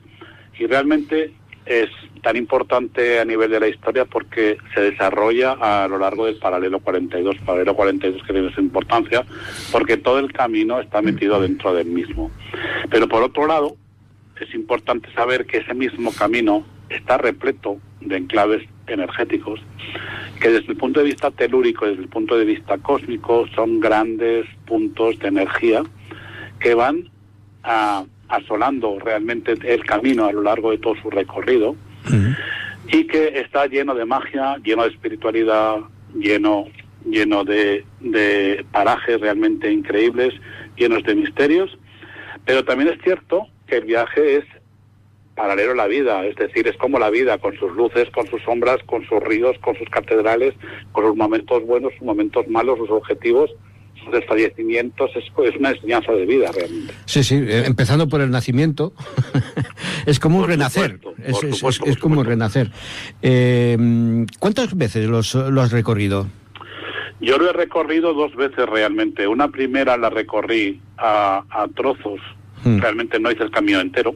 [0.57, 1.33] y realmente
[1.65, 1.89] es
[2.21, 6.79] tan importante a nivel de la historia porque se desarrolla a lo largo del paralelo
[6.79, 9.25] 42, paralelo 42 que tiene su importancia
[9.71, 12.31] porque todo el camino está metido dentro del mismo.
[12.89, 13.75] Pero por otro lado,
[14.39, 19.59] es importante saber que ese mismo camino está repleto de enclaves energéticos
[20.41, 24.45] que desde el punto de vista telúrico, desde el punto de vista cósmico, son grandes
[24.65, 25.83] puntos de energía
[26.59, 27.09] que van
[27.63, 31.75] a- asolando realmente el camino a lo largo de todo su recorrido
[32.87, 35.77] y que está lleno de magia, lleno de espiritualidad,
[36.15, 36.65] lleno,
[37.05, 40.33] lleno de, de parajes realmente increíbles,
[40.75, 41.77] llenos de misterios,
[42.45, 44.45] pero también es cierto que el viaje es
[45.35, 48.41] paralelo a la vida, es decir, es como la vida, con sus luces, con sus
[48.43, 50.53] sombras, con sus ríos, con sus catedrales,
[50.91, 53.51] con sus momentos buenos, sus momentos malos, sus objetivos,
[54.03, 56.93] sus desfallecimientos, es, es una enseñanza de vida realmente.
[57.05, 58.93] Sí, sí, eh, empezando por el nacimiento.
[60.05, 60.99] es como un renacer.
[61.85, 62.71] es como un renacer.
[63.21, 66.27] Eh, ¿Cuántas veces los- lo has recorrido?
[67.21, 69.27] Yo lo he recorrido dos veces realmente.
[69.27, 72.19] Una primera la recorrí a, a trozos,
[72.65, 72.79] Hmm.
[72.79, 74.15] realmente no hice el camino entero,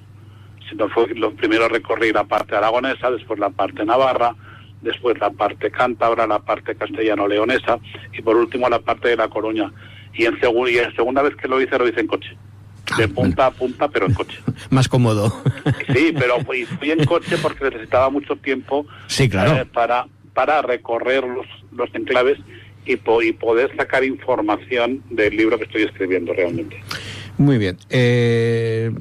[0.70, 4.36] sino fue lo primero recorrí la parte aragonesa, después la parte navarra,
[4.82, 7.80] después la parte cántabra, la parte castellano-leonesa
[8.18, 9.72] y por último la parte de La Coruña.
[10.14, 12.30] Y en, segu- y en segunda vez que lo hice, lo hice en coche.
[12.98, 14.40] De Ah, punta a punta, pero en coche.
[14.70, 15.32] Más cómodo.
[15.94, 19.56] Sí, pero fui, fui en coche porque necesitaba mucho tiempo Sí, claro.
[19.62, 22.38] eh, para, para recorrer los, los enclaves
[22.86, 26.82] y, po- y poder sacar información del libro que estoy escribiendo realmente.
[27.38, 27.78] Muy bien.
[27.90, 28.92] Eh,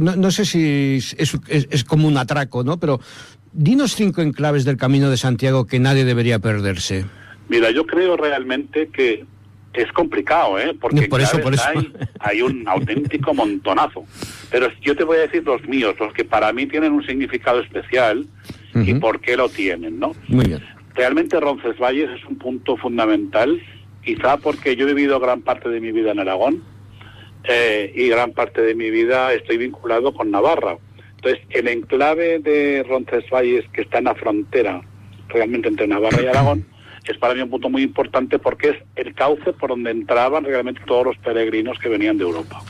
[0.00, 1.16] no, no sé si es,
[1.48, 2.78] es- es como un atraco, ¿no?
[2.78, 3.00] Pero
[3.54, 7.06] dinos cinco enclaves del Camino de Santiago que nadie debería perderse.
[7.48, 9.24] Mira, yo creo realmente que
[9.74, 10.76] es complicado, ¿eh?
[10.78, 11.64] Porque Por eso, por eso.
[11.68, 14.04] Hay, hay un auténtico montonazo.
[14.50, 17.60] Pero yo te voy a decir los míos, los que para mí tienen un significado
[17.60, 18.26] especial
[18.74, 20.12] y por qué lo tienen, ¿no?
[20.28, 20.62] Muy bien.
[20.94, 23.60] Realmente Roncesvalles es un punto fundamental,
[24.04, 26.62] quizá porque yo he vivido gran parte de mi vida en Aragón
[27.44, 30.76] eh, y gran parte de mi vida estoy vinculado con Navarra.
[31.24, 34.82] Entonces, el enclave de Roncesvalles, que está en la frontera
[35.28, 36.66] realmente entre Navarra y Aragón,
[37.06, 40.82] es para mí un punto muy importante porque es el cauce por donde entraban realmente
[40.86, 42.62] todos los peregrinos que venían de Europa.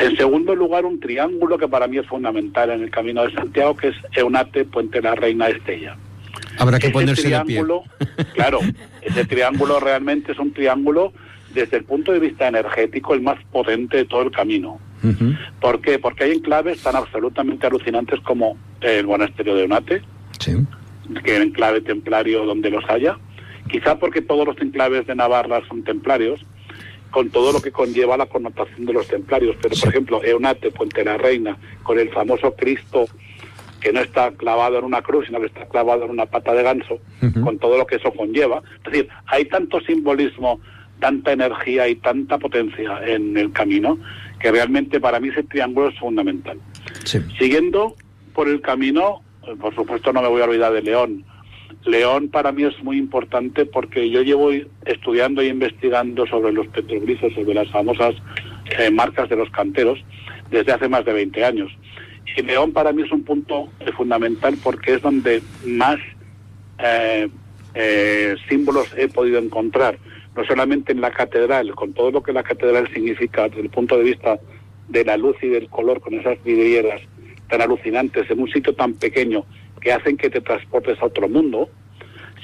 [0.00, 3.76] En segundo lugar, un triángulo que para mí es fundamental en el Camino de Santiago,
[3.76, 5.96] que es Eunate, Puente la Reina Estella.
[6.58, 7.44] Habrá que Ese ponerse de pie.
[7.44, 7.84] triángulo,
[8.34, 8.60] claro,
[9.02, 11.12] ese triángulo realmente es un triángulo
[11.54, 14.80] desde el punto de vista energético el más potente de todo el camino.
[15.60, 15.98] ¿Por qué?
[15.98, 20.02] Porque hay enclaves tan absolutamente alucinantes como el monasterio de Onate,
[20.38, 20.52] Sí.
[21.24, 23.16] que es el enclave templario donde los haya,
[23.70, 26.44] quizá porque todos los enclaves de Navarra son templarios,
[27.10, 29.56] con todo lo que conlleva la connotación de los templarios.
[29.62, 29.80] Pero, Sí.
[29.82, 33.06] por ejemplo, Eunate, Puente la Reina, con el famoso Cristo
[33.80, 36.62] que no está clavado en una cruz, sino que está clavado en una pata de
[36.62, 36.98] ganso,
[37.44, 38.62] con todo lo que eso conlleva.
[38.84, 40.60] Es decir, hay tanto simbolismo,
[40.98, 43.98] tanta energía y tanta potencia en el camino,
[44.38, 46.58] que realmente para mí ese triángulo es fundamental.
[47.04, 47.20] Sí.
[47.38, 47.96] Siguiendo
[48.34, 51.24] por el camino, eh, por supuesto no me voy a olvidar de León.
[51.86, 54.50] León para mí es muy importante porque yo llevo
[54.84, 58.14] estudiando y investigando sobre los petroglifos, sobre las famosas
[58.78, 60.02] eh, marcas de los canteros,
[60.50, 61.70] desde hace más de 20 años.
[62.36, 65.98] Y León para mí es un punto eh, fundamental porque es donde más
[66.78, 67.28] eh,
[68.48, 69.98] símbolos he podido encontrar,
[70.36, 73.96] no solamente en la catedral, con todo lo que la catedral significa desde el punto
[73.96, 74.38] de vista
[74.88, 77.00] de la luz y del color, con esas vidrieras
[77.48, 79.44] tan alucinantes en un sitio tan pequeño
[79.80, 81.70] que hacen que te transportes a otro mundo,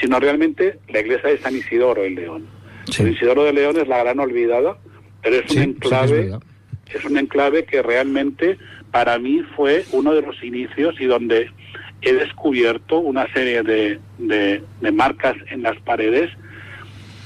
[0.01, 2.47] sino realmente la iglesia de San Isidoro en León.
[2.86, 2.93] Sí.
[2.95, 4.76] San Isidoro de León es la gran olvidada,
[5.22, 6.32] pero es Sí, un enclave
[6.93, 8.59] es un enclave que realmente
[8.90, 11.49] para mí fue uno de los inicios y donde
[12.03, 16.30] he descubierto una serie de, de- de marcas en las paredes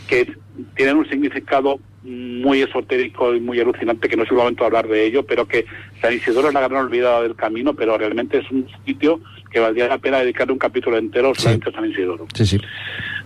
[0.08, 0.32] que
[0.76, 4.86] tienen un significado muy esotérico y muy alucinante, que no es el momento de hablar
[4.88, 5.66] de ello, pero que
[6.00, 9.88] San Isidoro es la gran olvidada del camino, pero realmente es un sitio que valdría
[9.88, 11.42] la pena dedicarle un capítulo entero Sí.
[11.42, 12.26] solamente a San Isidoro.
[12.34, 12.60] Sí, sí.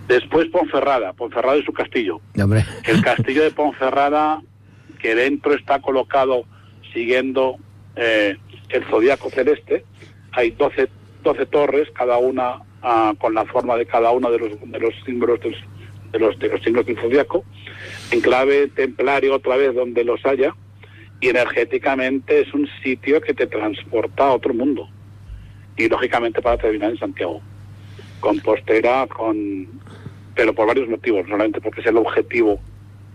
[0.07, 2.21] Después Ponferrada, Ponferrada y su castillo.
[2.41, 2.65] Hombre.
[2.85, 4.41] El castillo de Ponferrada,
[4.99, 6.43] que dentro está colocado
[6.93, 7.57] siguiendo
[7.95, 8.35] eh,
[8.69, 9.85] el zodiaco celeste.
[10.31, 10.89] Hay 12,
[11.23, 14.93] 12 torres, cada una ah, con la forma de cada uno de los, de los
[15.05, 15.55] símbolos del-
[16.11, 17.43] de, los, de los signos del zodiaco.
[18.11, 20.55] En clave templario, otra vez donde los haya.
[21.19, 24.89] Y energéticamente es un sitio que te transporta a otro mundo.
[25.77, 27.41] Y lógicamente para terminar en Santiago.
[28.19, 29.67] Compostera, con
[30.33, 32.59] pero por varios motivos, solamente porque es el objetivo,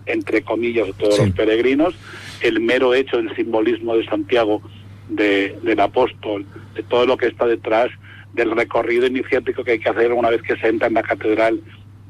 [0.05, 1.23] entre comillas, de todos Sí.
[1.27, 1.95] los peregrinos,
[2.43, 4.61] el mero hecho del simbolismo de Santiago,
[5.09, 6.45] de, del apóstol,
[6.75, 7.89] de todo lo que está detrás
[8.35, 11.59] del recorrido iniciático que hay que hacer una vez que se entra en la catedral,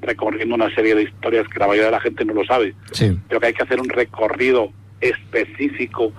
[0.06, 3.16] recorriendo una serie de historias que la mayoría de la gente no lo sabe, Sí.
[3.28, 6.12] pero que hay que hacer un recorrido específico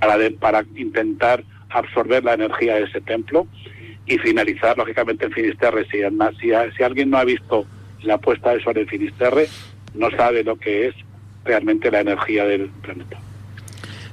[0.00, 3.46] para, de- para intentar absorber la energía de ese templo
[4.06, 5.84] y finalizar, lógicamente, en Finisterre.
[5.90, 5.98] Si,
[6.40, 7.66] si, si alguien no ha visto
[8.02, 9.48] la puesta de sol en Finisterre,
[9.94, 10.94] no sabe lo que es
[11.44, 13.18] realmente la energía del planeta.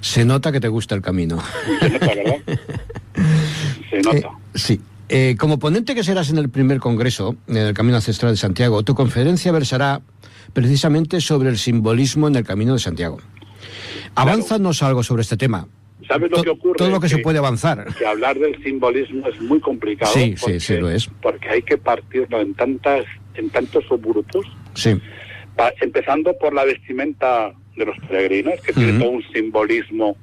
[0.02, 1.42] Se nota que te gusta el camino.
[1.80, 2.38] Se nota, ¿verdad?
[3.90, 4.18] Se nota.
[4.18, 4.82] Eh, sí.
[5.10, 8.84] Eh, como ponente que serás en el primer congreso en el Camino Ancestral de Santiago,
[8.84, 10.02] tu conferencia versará
[10.54, 13.20] precisamente sobre el simbolismo en el Camino de Santiago.
[14.16, 15.68] Avánzanos algo sobre este tema.
[16.08, 16.78] ¿Sabes lo To- que ocurre?
[16.78, 17.86] Todo lo que se puede avanzar.
[17.98, 20.12] que hablar del simbolismo es muy complicado.
[20.14, 21.10] Sí, sí, sí lo es.
[21.22, 24.46] Porque hay que partirlo en tantas, en tantos subgrupos.
[24.74, 25.00] Sí.
[25.56, 30.18] Pa- empezando por la vestimenta de los peregrinos, que tiene todo un simbolismo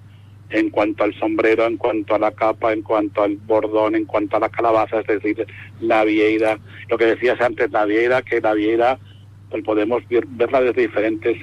[0.50, 4.36] en cuanto al sombrero, en cuanto a la capa, en cuanto al bordón, en cuanto
[4.36, 5.46] a la calabaza, es decir,
[5.80, 6.58] la vieira.
[6.88, 8.98] Lo que decías antes, la vieira, que la vieira
[9.48, 11.36] pues podemos ver- verla desde diferentes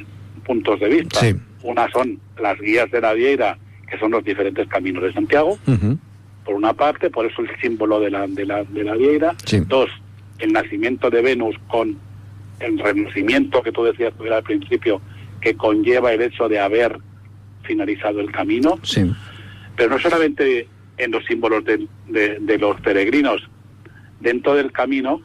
[0.45, 1.19] puntos de vista.
[1.19, 1.35] Sí.
[1.63, 3.57] Una son las guías de la vieira,
[3.89, 5.57] que son los diferentes caminos de Santiago,
[6.45, 9.35] por una parte, por eso el símbolo de la, de la, de la vieira.
[9.45, 9.59] Sí.
[9.67, 9.89] Dos,
[10.39, 11.97] el nacimiento de Venus con
[12.59, 15.01] el renacimiento que tú decías tú al principio,
[15.41, 16.97] que conlleva el hecho de haber
[17.67, 19.03] finalizado el camino, Sí.
[19.75, 23.47] pero no solamente en los símbolos de, de los peregrinos
[24.19, 25.21] dentro del camino,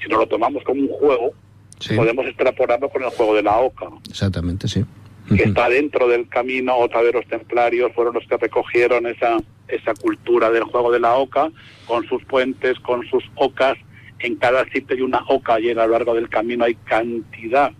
[0.00, 1.32] si no lo tomamos como un juego,
[1.80, 1.94] Sí.
[1.96, 4.84] podemos extrapolarlo con el juego de la oca Exactamente, sí.
[5.28, 9.38] que está dentro del camino, otra vez los templarios fueron los que recogieron esa,
[9.68, 11.50] esa cultura del juego de la oca,
[11.86, 13.76] con sus puentes, con sus ocas,
[14.20, 17.70] en cada sitio hay una oca y a lo largo del camino hay cantidad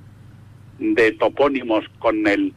[0.79, 2.53] de topónimos con el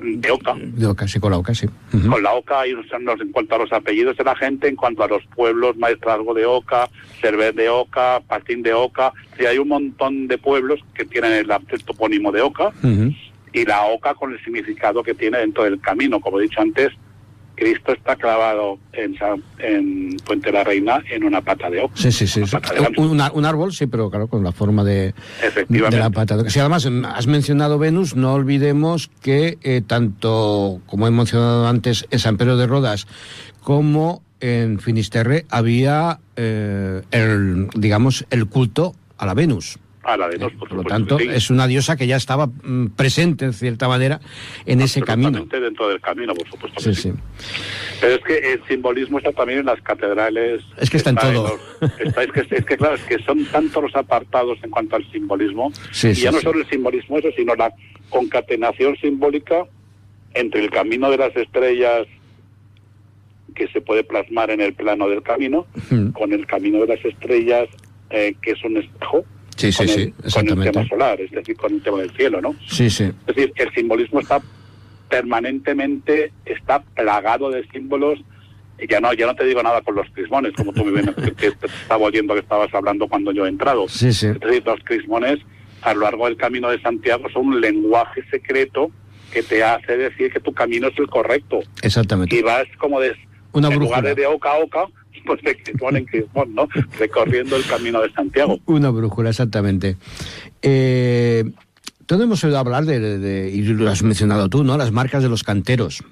[0.00, 0.54] de oca.
[0.56, 1.66] De Oca, sí, con la Oca, sí.
[1.92, 2.08] Ujú.
[2.10, 4.76] Con la Oca hay unos, unos- en cuanto a los apellidos de la gente, en
[4.76, 6.88] cuanto a los pueblos, Maestrazgo de Oca,
[7.20, 11.50] Cerver de Oca, Patín de Oca, sí, hay un montón de pueblos que tienen el,
[11.50, 12.72] el topónimo de Oca
[13.52, 16.20] y la oca con el significado que tiene dentro del camino.
[16.20, 16.90] Como he dicho antes,
[17.60, 21.92] Cristo está clavado en, San- en Puente de la Reina en una pata de oca.
[21.94, 22.40] Sí, sí, sí.
[22.96, 25.96] Un, un árbol, sí, pero claro, con la forma de, Efectivamente.
[25.96, 26.38] de la pata.
[26.38, 32.06] de- Si además has mencionado Venus, no olvidemos que eh, tanto, como he mencionado antes,
[32.10, 33.06] en San Pedro de Rodas
[33.62, 39.78] como en Finisterre había, eh, el, digamos, el culto a la Venus.
[40.02, 41.26] A la de dos, Eh, por por lo tanto, sí.
[41.30, 44.18] es una diosa que ya estaba mm, presente, en cierta manera,
[44.64, 45.44] en ese camino.
[45.44, 46.80] Dentro del camino, por supuesto.
[46.80, 47.12] Sí, sí.
[48.00, 50.62] Pero es que el simbolismo está también en las catedrales.
[50.78, 51.58] Es que está en todo.
[51.82, 54.96] los- está- es, que, es que, claro, es que son tantos los apartados en cuanto
[54.96, 55.70] al simbolismo.
[55.90, 57.70] Sí, y ya no solo el simbolismo eso, sino la
[58.08, 59.66] concatenación simbólica
[60.32, 62.06] entre el camino de las estrellas
[63.54, 66.10] que se puede plasmar en el plano del camino, Mm.
[66.12, 67.68] con el camino de las estrellas,
[68.10, 69.24] eh, que es un espejo,
[69.60, 70.72] Sí, sí, con, sí, el, con el exactamente.
[70.72, 72.54] tema solar, es decir, con el tema del cielo, ¿no?
[72.66, 73.04] Sí, sí.
[73.04, 74.40] Es decir, el simbolismo está
[75.10, 78.20] permanentemente, está plagado de símbolos.
[78.78, 81.14] Y ya no, ya no te digo nada con los crismones, como tú me ven,
[81.36, 83.86] que, te estaba oyendo que estabas hablando cuando yo he entrado.
[83.88, 84.28] Sí, sí.
[84.28, 85.40] Es decir, los crismones
[85.82, 88.90] a lo largo del camino de Santiago son un lenguaje secreto
[89.32, 91.60] que te hace decir que tu camino es el correcto.
[91.82, 92.34] Exactamente.
[92.34, 93.14] Y vas como de,
[93.52, 94.86] Una en lugar de, de oca a oca,
[95.30, 96.06] pues de en
[96.54, 96.68] ¿no?
[96.98, 98.58] Recorriendo el camino de Santiago.
[98.66, 99.96] Una brújula, exactamente.
[100.62, 101.44] Eh,
[102.06, 104.76] todo hemos oído hablar de, de- de- y lo has mencionado tú, ¿no?
[104.76, 106.02] Las marcas de los canteros,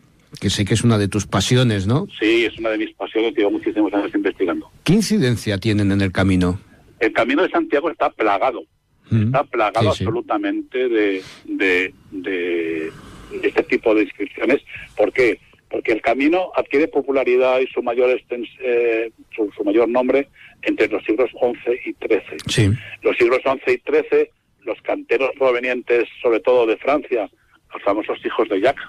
[0.41, 2.07] que sé que es una de tus pasiones, ¿no?
[2.21, 4.71] Sí, es una de mis pasiones, llevo muchísimos años investigando.
[4.85, 6.61] ¿Qué incidencia tienen en el camino?
[7.01, 8.63] El camino de Santiago está plagado,
[9.11, 9.23] Mm.
[9.27, 10.05] está plagado Sí, sí.
[10.05, 12.93] absolutamente de, de, de-
[13.41, 14.63] de este tipo de inscripciones.
[14.97, 15.39] ¿Por qué?
[15.71, 20.29] Porque el camino adquiere popularidad y su mayor, extens- eh, su, su mayor nombre
[20.63, 22.39] entre los siglos XI y XIII.
[22.49, 22.71] Sí.
[23.03, 24.29] Los siglos XI y XIII,
[24.65, 27.29] los canteros provenientes sobre todo de Francia,
[27.73, 28.85] los famosos hijos de Jacques,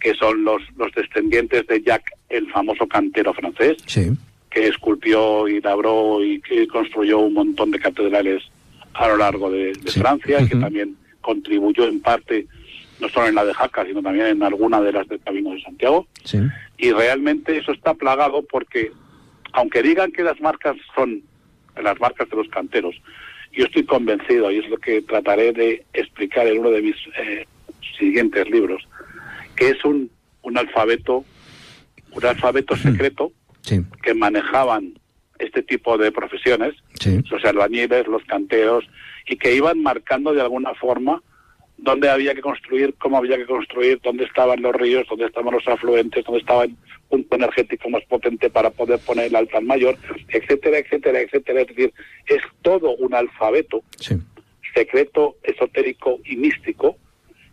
[0.00, 4.10] que son los, los descendientes de Jacques, el famoso cantero francés, Sí.
[4.50, 8.42] que esculpió y labró y que construyó un montón de catedrales
[8.94, 10.00] a lo largo de, de Sí.
[10.00, 12.46] Francia, y que también contribuyó en parte,
[13.00, 15.62] no solo en la de Jaca, sino también en alguna de las del Camino de
[15.62, 16.06] Santiago.
[16.24, 16.38] Sí.
[16.78, 18.90] Y realmente eso está plagado porque,
[19.52, 21.22] aunque digan que las marcas son
[21.80, 22.96] las marcas de los canteros,
[23.52, 27.46] yo estoy convencido, y es lo que trataré de explicar en uno de mis eh,
[27.98, 28.86] siguientes libros,
[29.56, 30.10] que es un,
[30.42, 31.24] un alfabeto,
[32.12, 33.32] un alfabeto secreto
[33.62, 33.80] Sí.
[34.02, 34.94] que manejaban
[35.38, 37.20] este tipo de profesiones, Sí.
[37.30, 38.84] los albañiles, los canteros,
[39.26, 41.22] y que iban marcando de alguna forma
[41.78, 45.66] dónde había que construir, cómo había que construir, dónde estaban los ríos, dónde estaban los
[45.66, 46.74] afluentes, dónde estaba el
[47.08, 49.96] punto energético más potente para poder poner el altar mayor,
[50.28, 51.60] etcétera, etcétera, etcétera.
[51.62, 51.92] Es decir,
[52.26, 54.16] es todo un alfabeto Sí.
[54.74, 56.96] secreto, esotérico y místico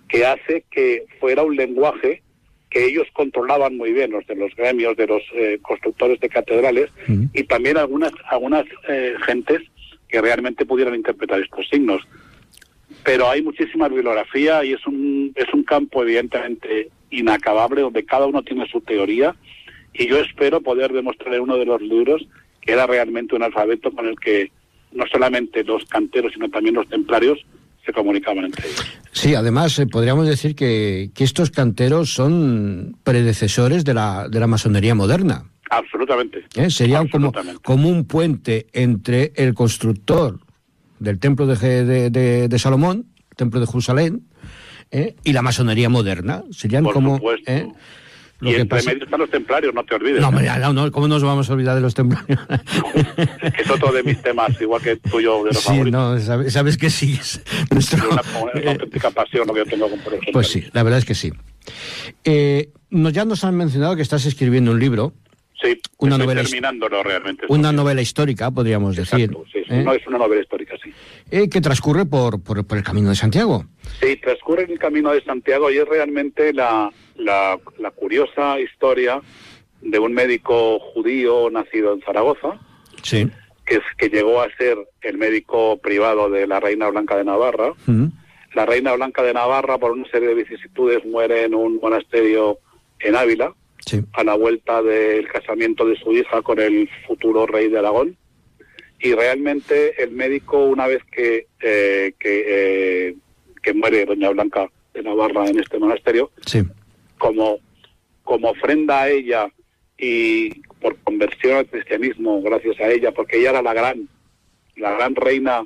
[0.09, 2.21] que hace que fuera un lenguaje
[2.69, 6.89] que ellos controlaban muy bien, los de los gremios, de los eh, constructores de catedrales,
[7.33, 9.61] y también algunas, algunas eh, gentes
[10.09, 12.01] que realmente pudieran interpretar estos signos.
[13.05, 18.41] Pero hay muchísima bibliografía y es un, es un campo evidentemente inacabable donde cada uno
[18.41, 19.35] tiene su teoría
[19.93, 22.27] y yo espero poder demostrar en uno de los libros
[22.61, 24.51] que era realmente un alfabeto con el que
[24.91, 27.45] no solamente los canteros sino también los templarios
[27.85, 28.85] se comunicaban entre ellos.
[29.11, 34.47] Sí, además eh, podríamos decir que, que estos canteros son predecesores de la, de la
[34.47, 35.45] masonería moderna.
[35.69, 36.43] Absolutamente.
[36.55, 36.69] ¿eh?
[36.69, 37.31] Serían como,
[37.63, 40.39] como un puente entre el constructor
[41.05, 44.27] del templo de, de, de- de Salomón, el templo de Jerusalén,
[44.91, 45.15] ¿eh?
[45.23, 46.43] y la masonería moderna.
[46.51, 47.19] Serían Por como...
[47.47, 47.67] ¿eh?
[48.39, 50.19] Lo y que entre pasa- medio están los templarios, no te olvides.
[50.19, 50.29] No, ¿eh?
[50.29, 52.37] hombre, no, no, ¿cómo nos vamos a olvidar de los templarios?
[53.57, 55.91] es otro de mis temas, igual que tuyo de los sí, favoritos.
[55.91, 57.13] no, sabes, sabes que sí.
[57.19, 57.41] es
[57.71, 59.99] nuestro- Es una, una auténtica pasión lo que yo tengo con.
[60.33, 61.31] Pues sí, la verdad es que sí.
[62.25, 65.13] Eh, ya nos han mencionado que estás escribiendo un libro,
[65.61, 67.45] Sí, Una novela his- terminándolo realmente.
[67.49, 69.83] una novela histórica, podríamos decir, Exacto, sí, sí, ¿eh?
[69.83, 70.91] no, es una novela histórica, sí.
[71.31, 73.65] Eh, que transcurre por, por, por el Camino de Santiago.
[74.01, 79.21] Sí, transcurre en el camino de Santiago y es realmente la, la, la curiosa historia
[79.81, 82.59] de un médico judío nacido en Zaragoza,
[83.03, 83.29] Sí.
[83.65, 87.73] que, que llegó a ser el médico privado de la Reina Blanca de Navarra.
[87.85, 88.07] Mm,
[88.55, 92.57] La Reina Blanca de Navarra, por una serie de vicisitudes, muere en un monasterio
[92.99, 93.53] en Ávila,
[93.85, 94.01] Sí.
[94.13, 98.17] a la vuelta del casamiento de su hija con el futuro rey de Aragón.
[98.99, 102.43] Y realmente el médico, una vez que, eh, que,
[103.09, 103.15] eh,
[103.61, 106.63] que muere Doña Blanca de Navarra en este monasterio, Sí.
[107.17, 107.59] como,
[108.23, 109.47] como ofrenda a ella
[109.97, 114.07] y por conversión al cristianismo, gracias a ella, porque ella era la gran,
[114.77, 115.65] la gran reina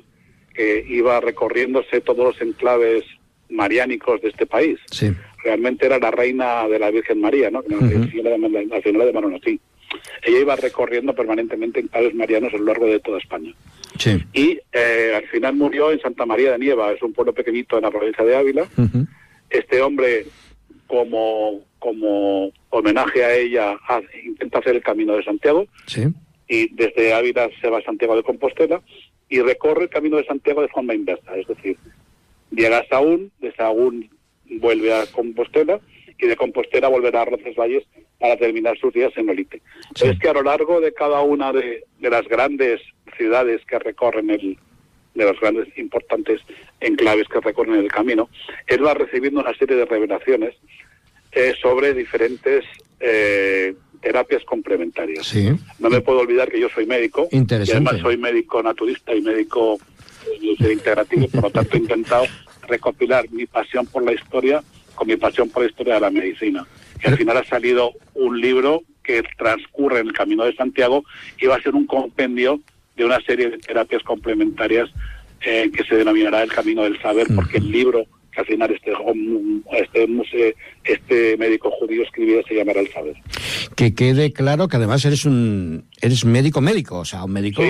[0.54, 3.04] que iba recorriéndose todos los enclaves
[3.48, 5.10] mariánicos de este país Sí.
[5.44, 7.62] Realmente era la reina de la Virgen María, ¿no?
[7.62, 9.60] Señora de, la señora de Maronosí.
[10.22, 13.52] Ella iba recorriendo permanentemente enclaves marianos a lo largo de toda España.
[13.98, 14.18] Sí.
[14.32, 17.82] Y eh, al final murió en Santa María de Nieva, es un pueblo pequeñito en
[17.82, 18.68] la provincia de Ávila.
[19.50, 20.26] Este hombre,
[20.86, 26.02] como, como homenaje a ella, hace- intenta hacer el camino de Santiago Sí.
[26.48, 28.80] y desde Ávila se va a Santiago de Compostela
[29.28, 31.76] y recorre el camino de Santiago de forma inversa, es decir,
[32.52, 34.08] llega a Sahún, de Sahún
[34.50, 35.80] vuelve a Compostela
[36.18, 37.84] y de Compostela volverá a Roncesvalles
[38.18, 39.62] para terminar sus días en Olite.
[39.94, 40.08] Sí.
[40.08, 42.80] Es que a lo largo de cada una de, de las grandes
[43.16, 44.58] ciudades que recorren el
[45.14, 46.40] de los grandes importantes
[46.80, 48.28] enclaves que recorren el camino,
[48.66, 50.54] él va recibiendo una serie de revelaciones
[51.32, 52.64] eh, sobre diferentes
[53.00, 55.26] eh, terapias complementarias.
[55.26, 55.50] Sí.
[55.78, 57.28] No me puedo olvidar que yo soy médico.
[57.32, 57.82] Interesante.
[57.82, 59.78] Y además soy médico naturista y médico
[60.26, 62.24] eh, integrativo, por lo tanto he intentado
[62.70, 64.62] recopilar mi pasión por la historia
[65.00, 66.66] con mi pasión por la historia de la medicina.
[67.00, 71.04] Que al final ha salido un libro que transcurre en el Camino de Santiago
[71.40, 72.60] y va a ser un compendio
[72.96, 74.90] de una serie de terapias complementarias
[75.40, 78.04] eh, que se denominará el Camino del Saber, porque el libro
[78.36, 78.92] al final este,
[80.22, 83.14] este, este médico judío escribió se llamará El Saber.
[83.76, 87.68] Que quede claro que además eres un eres médico médico, o sea, un médico, Sí,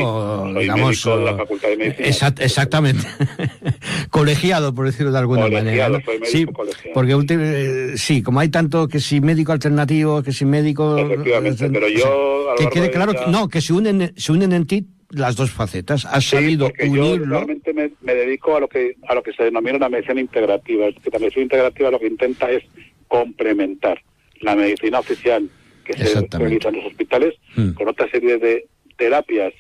[0.60, 2.08] digamos, médico de la Facultad de Medicina.
[2.08, 3.06] exact- exactamente.
[4.10, 5.88] colegiado, por decirlo de alguna Colegiado, manera.
[5.88, 6.00] ¿no?
[6.04, 6.94] soy médico sí, colegiado.
[6.94, 10.98] porque eh, sí, como hay tanto que si médico alternativo, que si médico...
[10.98, 13.60] Efectivamente, eh, pero o sea, yo, a lo que quede de claro, que, no, que
[13.60, 16.04] se unen, se unen en ti las dos facetas.
[16.04, 17.36] Has Sí, sabido porque yo unirlo.
[17.36, 20.86] realmente me, me dedico a lo que a lo que se denomina la medicina integrativa.
[20.86, 22.62] Es que la medicina integrativa lo que intenta es
[23.08, 24.00] complementar
[24.40, 25.48] la medicina oficial
[25.84, 27.70] que se realiza en los hospitales Mm.
[27.72, 29.52] con otra serie de terapias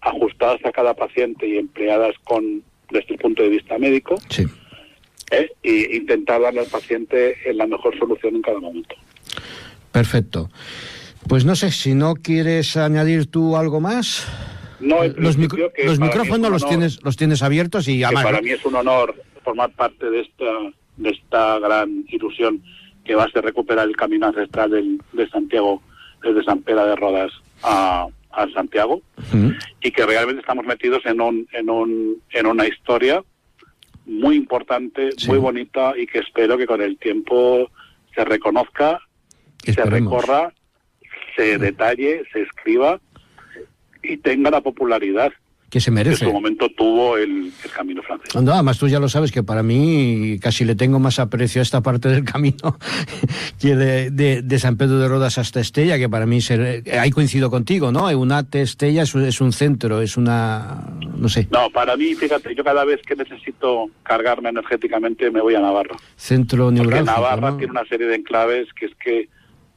[0.00, 4.44] ajustadas a cada paciente y empleadas con desde el punto de vista médico Sí.
[5.30, 5.50] ¿eh?
[5.62, 8.94] y intentar darle al paciente la mejor solución en cada momento.
[9.92, 10.50] Perfecto.
[11.28, 14.26] Pues no sé, si no quieres añadir tú algo más.
[14.80, 18.24] No, los, micro- los micrófonos los honor- tienes, los tienes abiertos y además.
[18.24, 19.14] para mí es un honor
[19.44, 20.44] formar parte de esta
[20.96, 22.62] de esta gran ilusión
[23.04, 25.82] que va a ser recuperar el camino ancestral del- de Santiago
[26.22, 27.30] desde San Pedro de Rodas
[27.62, 29.02] a, a Santiago
[29.82, 33.22] y que realmente estamos metidos en un en un en una historia
[34.06, 35.28] muy importante, Sí.
[35.28, 37.70] muy bonita y que espero que con el tiempo
[38.14, 39.00] se reconozca,
[39.64, 40.52] se recorra,
[41.36, 43.00] se detalle, se escriba
[44.08, 45.32] y tenga la popularidad
[45.70, 46.24] Que se que en merece.
[46.26, 48.40] su momento tuvo el, el camino francés.
[48.40, 51.64] No, además tú ya lo sabes que para mí casi le tengo más aprecio a
[51.64, 52.78] esta parte del camino
[53.60, 57.10] que de, de- de San Pedro de Rodas hasta Estella, que para mí ser, ahí
[57.10, 58.08] coincido contigo, ¿no?
[58.10, 60.84] Eunate, Estella es, es un centro, es una,
[61.16, 65.54] no sé, No, para mí, fíjate, yo cada vez que necesito cargarme energéticamente me voy
[65.56, 65.96] a Navarra.
[66.16, 67.12] centro Porque neurálgico.
[67.12, 67.56] Navarra ¿no?
[67.56, 69.28] tiene una serie de enclaves que es que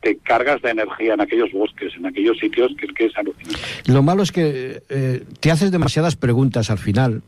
[0.02, 3.60] te cargas de energía en aquellos bosques, en aquellos sitios que es que es alucinante.
[3.88, 7.22] Lo malo es que eh, te haces demasiadas preguntas al final.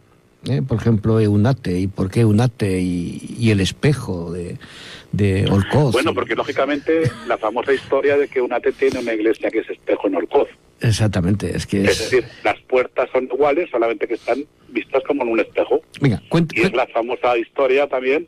[0.50, 0.62] ¿eh?
[0.68, 2.80] Por ejemplo, Eunate, ¿y por qué Eunate?
[2.80, 4.58] Y, y el espejo de,
[5.12, 5.92] de Olcoz.
[5.92, 10.08] Bueno, porque lógicamente la famosa historia de que UNATE tiene una iglesia que es espejo
[10.08, 10.48] en Orcoz.
[10.80, 12.10] Exactamente, es que Es es...
[12.10, 15.82] decir, las puertas son iguales, solamente que están vistas como en un espejo.
[16.00, 16.56] Venga, cuenta...
[16.58, 18.28] Y es la famosa historia también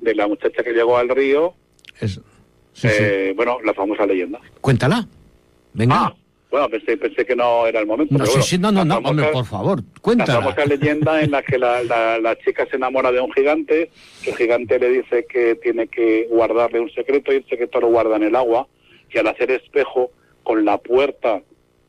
[0.00, 1.54] de la muchacha que llegó al río,
[2.00, 2.20] es-
[2.80, 2.94] sí, sí.
[3.00, 4.40] eh, bueno, la famosa leyenda.
[4.60, 5.06] Cuéntala.
[5.74, 5.96] Venga.
[6.06, 6.14] Ah,
[6.50, 8.14] bueno, pensé, pensé que no era el momento.
[8.14, 10.32] no, pero bueno, sí, no, no, la no, famosa- hombre, por favor, La cuéntala.
[10.40, 13.90] famosa leyenda en la que la, la- la chica se enamora de un gigante,
[14.26, 18.16] el gigante le dice que tiene que guardarle un secreto y el secreto lo guarda
[18.16, 18.66] en el agua
[19.12, 20.10] y al hacer espejo
[20.42, 21.42] con la puerta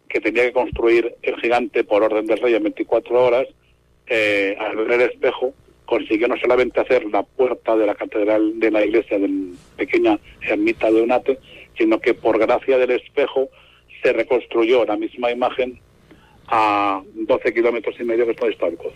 [0.10, 3.48] que tenía que construir el gigante por orden del rey en 24 horas,
[4.08, 5.54] eh, al ver el espejo
[5.90, 9.36] consiguió no solamente hacer la puerta de la catedral de la iglesia de la
[9.76, 11.40] pequeña ermita de Unate,
[11.78, 13.50] sino que por gracia del espejo
[14.04, 15.80] se reconstruyó la misma imagen
[16.48, 18.94] a 12 kilómetros y medio después de Estalcoz.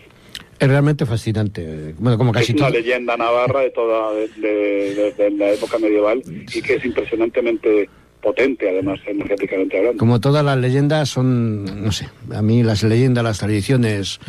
[0.60, 1.94] Es realmente fascinante.
[1.98, 2.78] Bueno, como casi es una todo.
[2.80, 6.22] leyenda navarra de toda de, de- de- de la época medieval
[6.54, 7.90] y que es impresionantemente
[8.22, 9.98] potente, además, energéticamente hablando.
[10.00, 14.20] Como todas las leyendas son, no sé, a mí las leyendas, las tradiciones,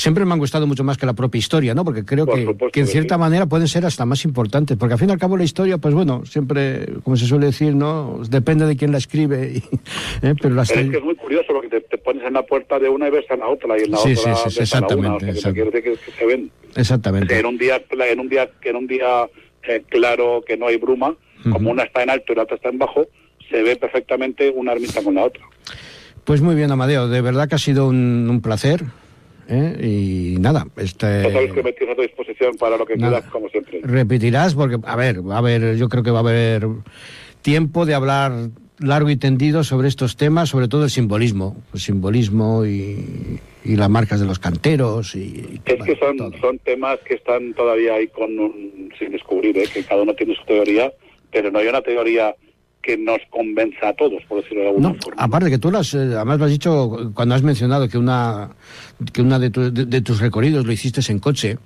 [0.00, 1.84] siempre me han gustado mucho más que la propia historia, ¿no?
[1.84, 3.20] Porque creo que, que en cierta sí.
[3.20, 5.94] manera pueden ser hasta más importantes, porque al fin y al cabo la historia, pues
[5.94, 8.20] bueno, siempre, como se suele decir, ¿no?
[8.28, 9.58] Depende de quién la escribe, y-
[10.26, 10.34] ¿eh?
[10.40, 12.78] pero las Pero es que es muy curioso porque te, te pones en la puerta
[12.78, 14.86] de una y ves a la otra y en la Sí, otra sí, sí, la
[14.86, 15.16] una.
[15.16, 16.50] O exactamente, sea, que te quiero decir que, que se ven.
[16.76, 17.38] Exactamente.
[17.38, 19.26] En un día, en un día, en un día
[19.68, 21.50] eh, claro que no hay bruma, Ujú.
[21.50, 23.06] como una está en alto y la otra está en bajo,
[23.50, 25.42] se ve perfectamente una ermita con la otra.
[26.24, 28.84] Pues muy bien, Amadeo, de verdad que ha sido un, un placer.
[29.50, 29.76] ¿Eh?
[29.86, 33.24] Y nada, este, Ya sabes que me tienes a tu disposición para lo que quieras,
[33.26, 33.80] como siempre.
[33.82, 36.66] repetirás, porque, a ver, a haber, yo creo que va a haber
[37.42, 38.32] tiempo de hablar
[38.78, 43.90] largo y tendido sobre estos temas, sobre todo el simbolismo, el simbolismo y, y las
[43.90, 46.30] marcas de los canteros y, Es que son, todo.
[46.40, 49.64] son temas que están todavía ahí con un- sin descubrir, ¿eh?
[49.72, 50.90] que cada uno tiene su teoría,
[51.30, 52.34] pero no hay una teoría
[52.82, 55.22] que nos convenza a todos, por decirlo de alguna No, forma.
[55.22, 58.50] aparte que tú las, eh, además lo has dicho cuando has mencionado que una,
[59.12, 61.58] que una de, tu- de- de tus recorridos lo hiciste en coche.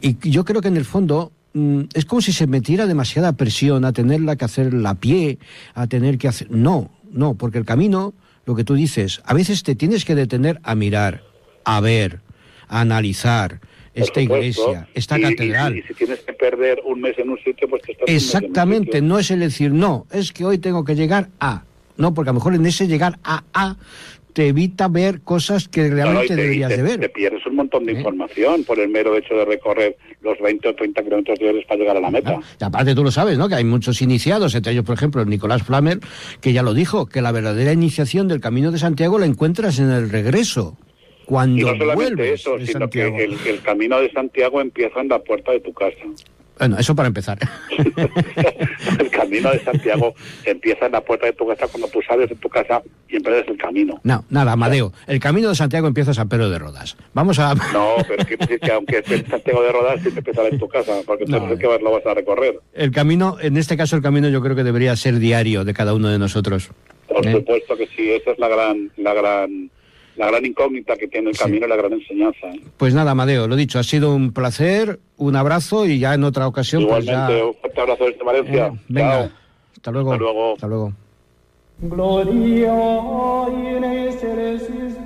[0.00, 3.84] Y yo creo que en el fondo mm, es como si se metiera demasiada presión
[3.84, 5.38] a tenerla que hacer a pie,
[5.74, 6.50] a tener que hacer...
[6.50, 8.14] No, no, porque el camino,
[8.46, 11.24] lo que tú dices, a veces te tienes que detener a mirar,
[11.64, 12.20] a ver,
[12.68, 13.60] a analizar
[14.02, 15.76] esta iglesia, esta Y- catedral.
[15.78, 19.18] Y, si tienes que perder un mes en un sitio, pues te estás Exactamente, no
[19.18, 21.64] es el decir, no, es que hoy tengo que llegar a.
[21.96, 23.76] No, porque a lo mejor en ese llegar a A
[24.32, 27.00] te evita ver cosas que no, realmente te- deberías te, de ver.
[27.00, 27.96] te pierdes un montón de ¿Eh?
[27.96, 31.96] información por el mero hecho de recorrer los 20 o 30 kilómetros diarios para llegar
[31.96, 32.38] a la meta.
[32.60, 33.48] Y aparte tú lo sabes, ¿no?
[33.48, 35.98] Que hay muchos iniciados, entre ellos, por ejemplo, Nicolás Flamer,
[36.40, 39.90] que ya lo dijo, que la verdadera iniciación del Camino de Santiago la encuentras en
[39.90, 40.76] el regreso,
[41.28, 45.00] cuando Y no solamente vuelves eso, de sino que el, el camino de Santiago empieza
[45.00, 46.06] en la puerta de tu casa.
[46.58, 47.38] Bueno, eso para empezar.
[48.98, 50.14] el camino de Santiago
[50.44, 53.46] empieza en la puerta de tu casa cuando tú sales de tu casa y empiezas
[53.46, 54.00] el camino.
[54.04, 54.94] No, nada, Amadeo.
[55.06, 56.96] El Camino de Santiago empieza a San Pedro de Rodas.
[57.12, 57.54] Vamos a...
[57.74, 60.58] No, pero quiero decir que aunque estés en Santiago de Rodas, sí te empieza en
[60.58, 62.58] tu casa, porque tú No, no, es que lo vas a recorrer.
[62.72, 65.92] El camino, en este caso el camino yo creo que debería ser diario de cada
[65.92, 66.70] uno de nosotros.
[67.06, 67.32] Por ¿Eh?
[67.32, 69.70] supuesto que sí, esa es la gran, la gran,
[70.18, 71.44] la gran incógnita que tiene el Sí.
[71.44, 72.48] camino y la gran enseñanza.
[72.48, 72.60] ¿eh?
[72.76, 76.46] Pues nada, Amadeo, lo dicho, ha sido un placer, un abrazo y ya en otra
[76.48, 77.12] ocasión pues ya...
[77.30, 78.66] Igualmente, un fuerte abrazo desde Valencia.
[78.66, 79.30] eh, venga, Chao.
[79.76, 80.12] hasta luego.
[80.12, 80.52] Hasta luego.
[80.54, 80.92] Hasta luego.
[81.80, 83.46] Gloria
[83.76, 84.96] in excelsis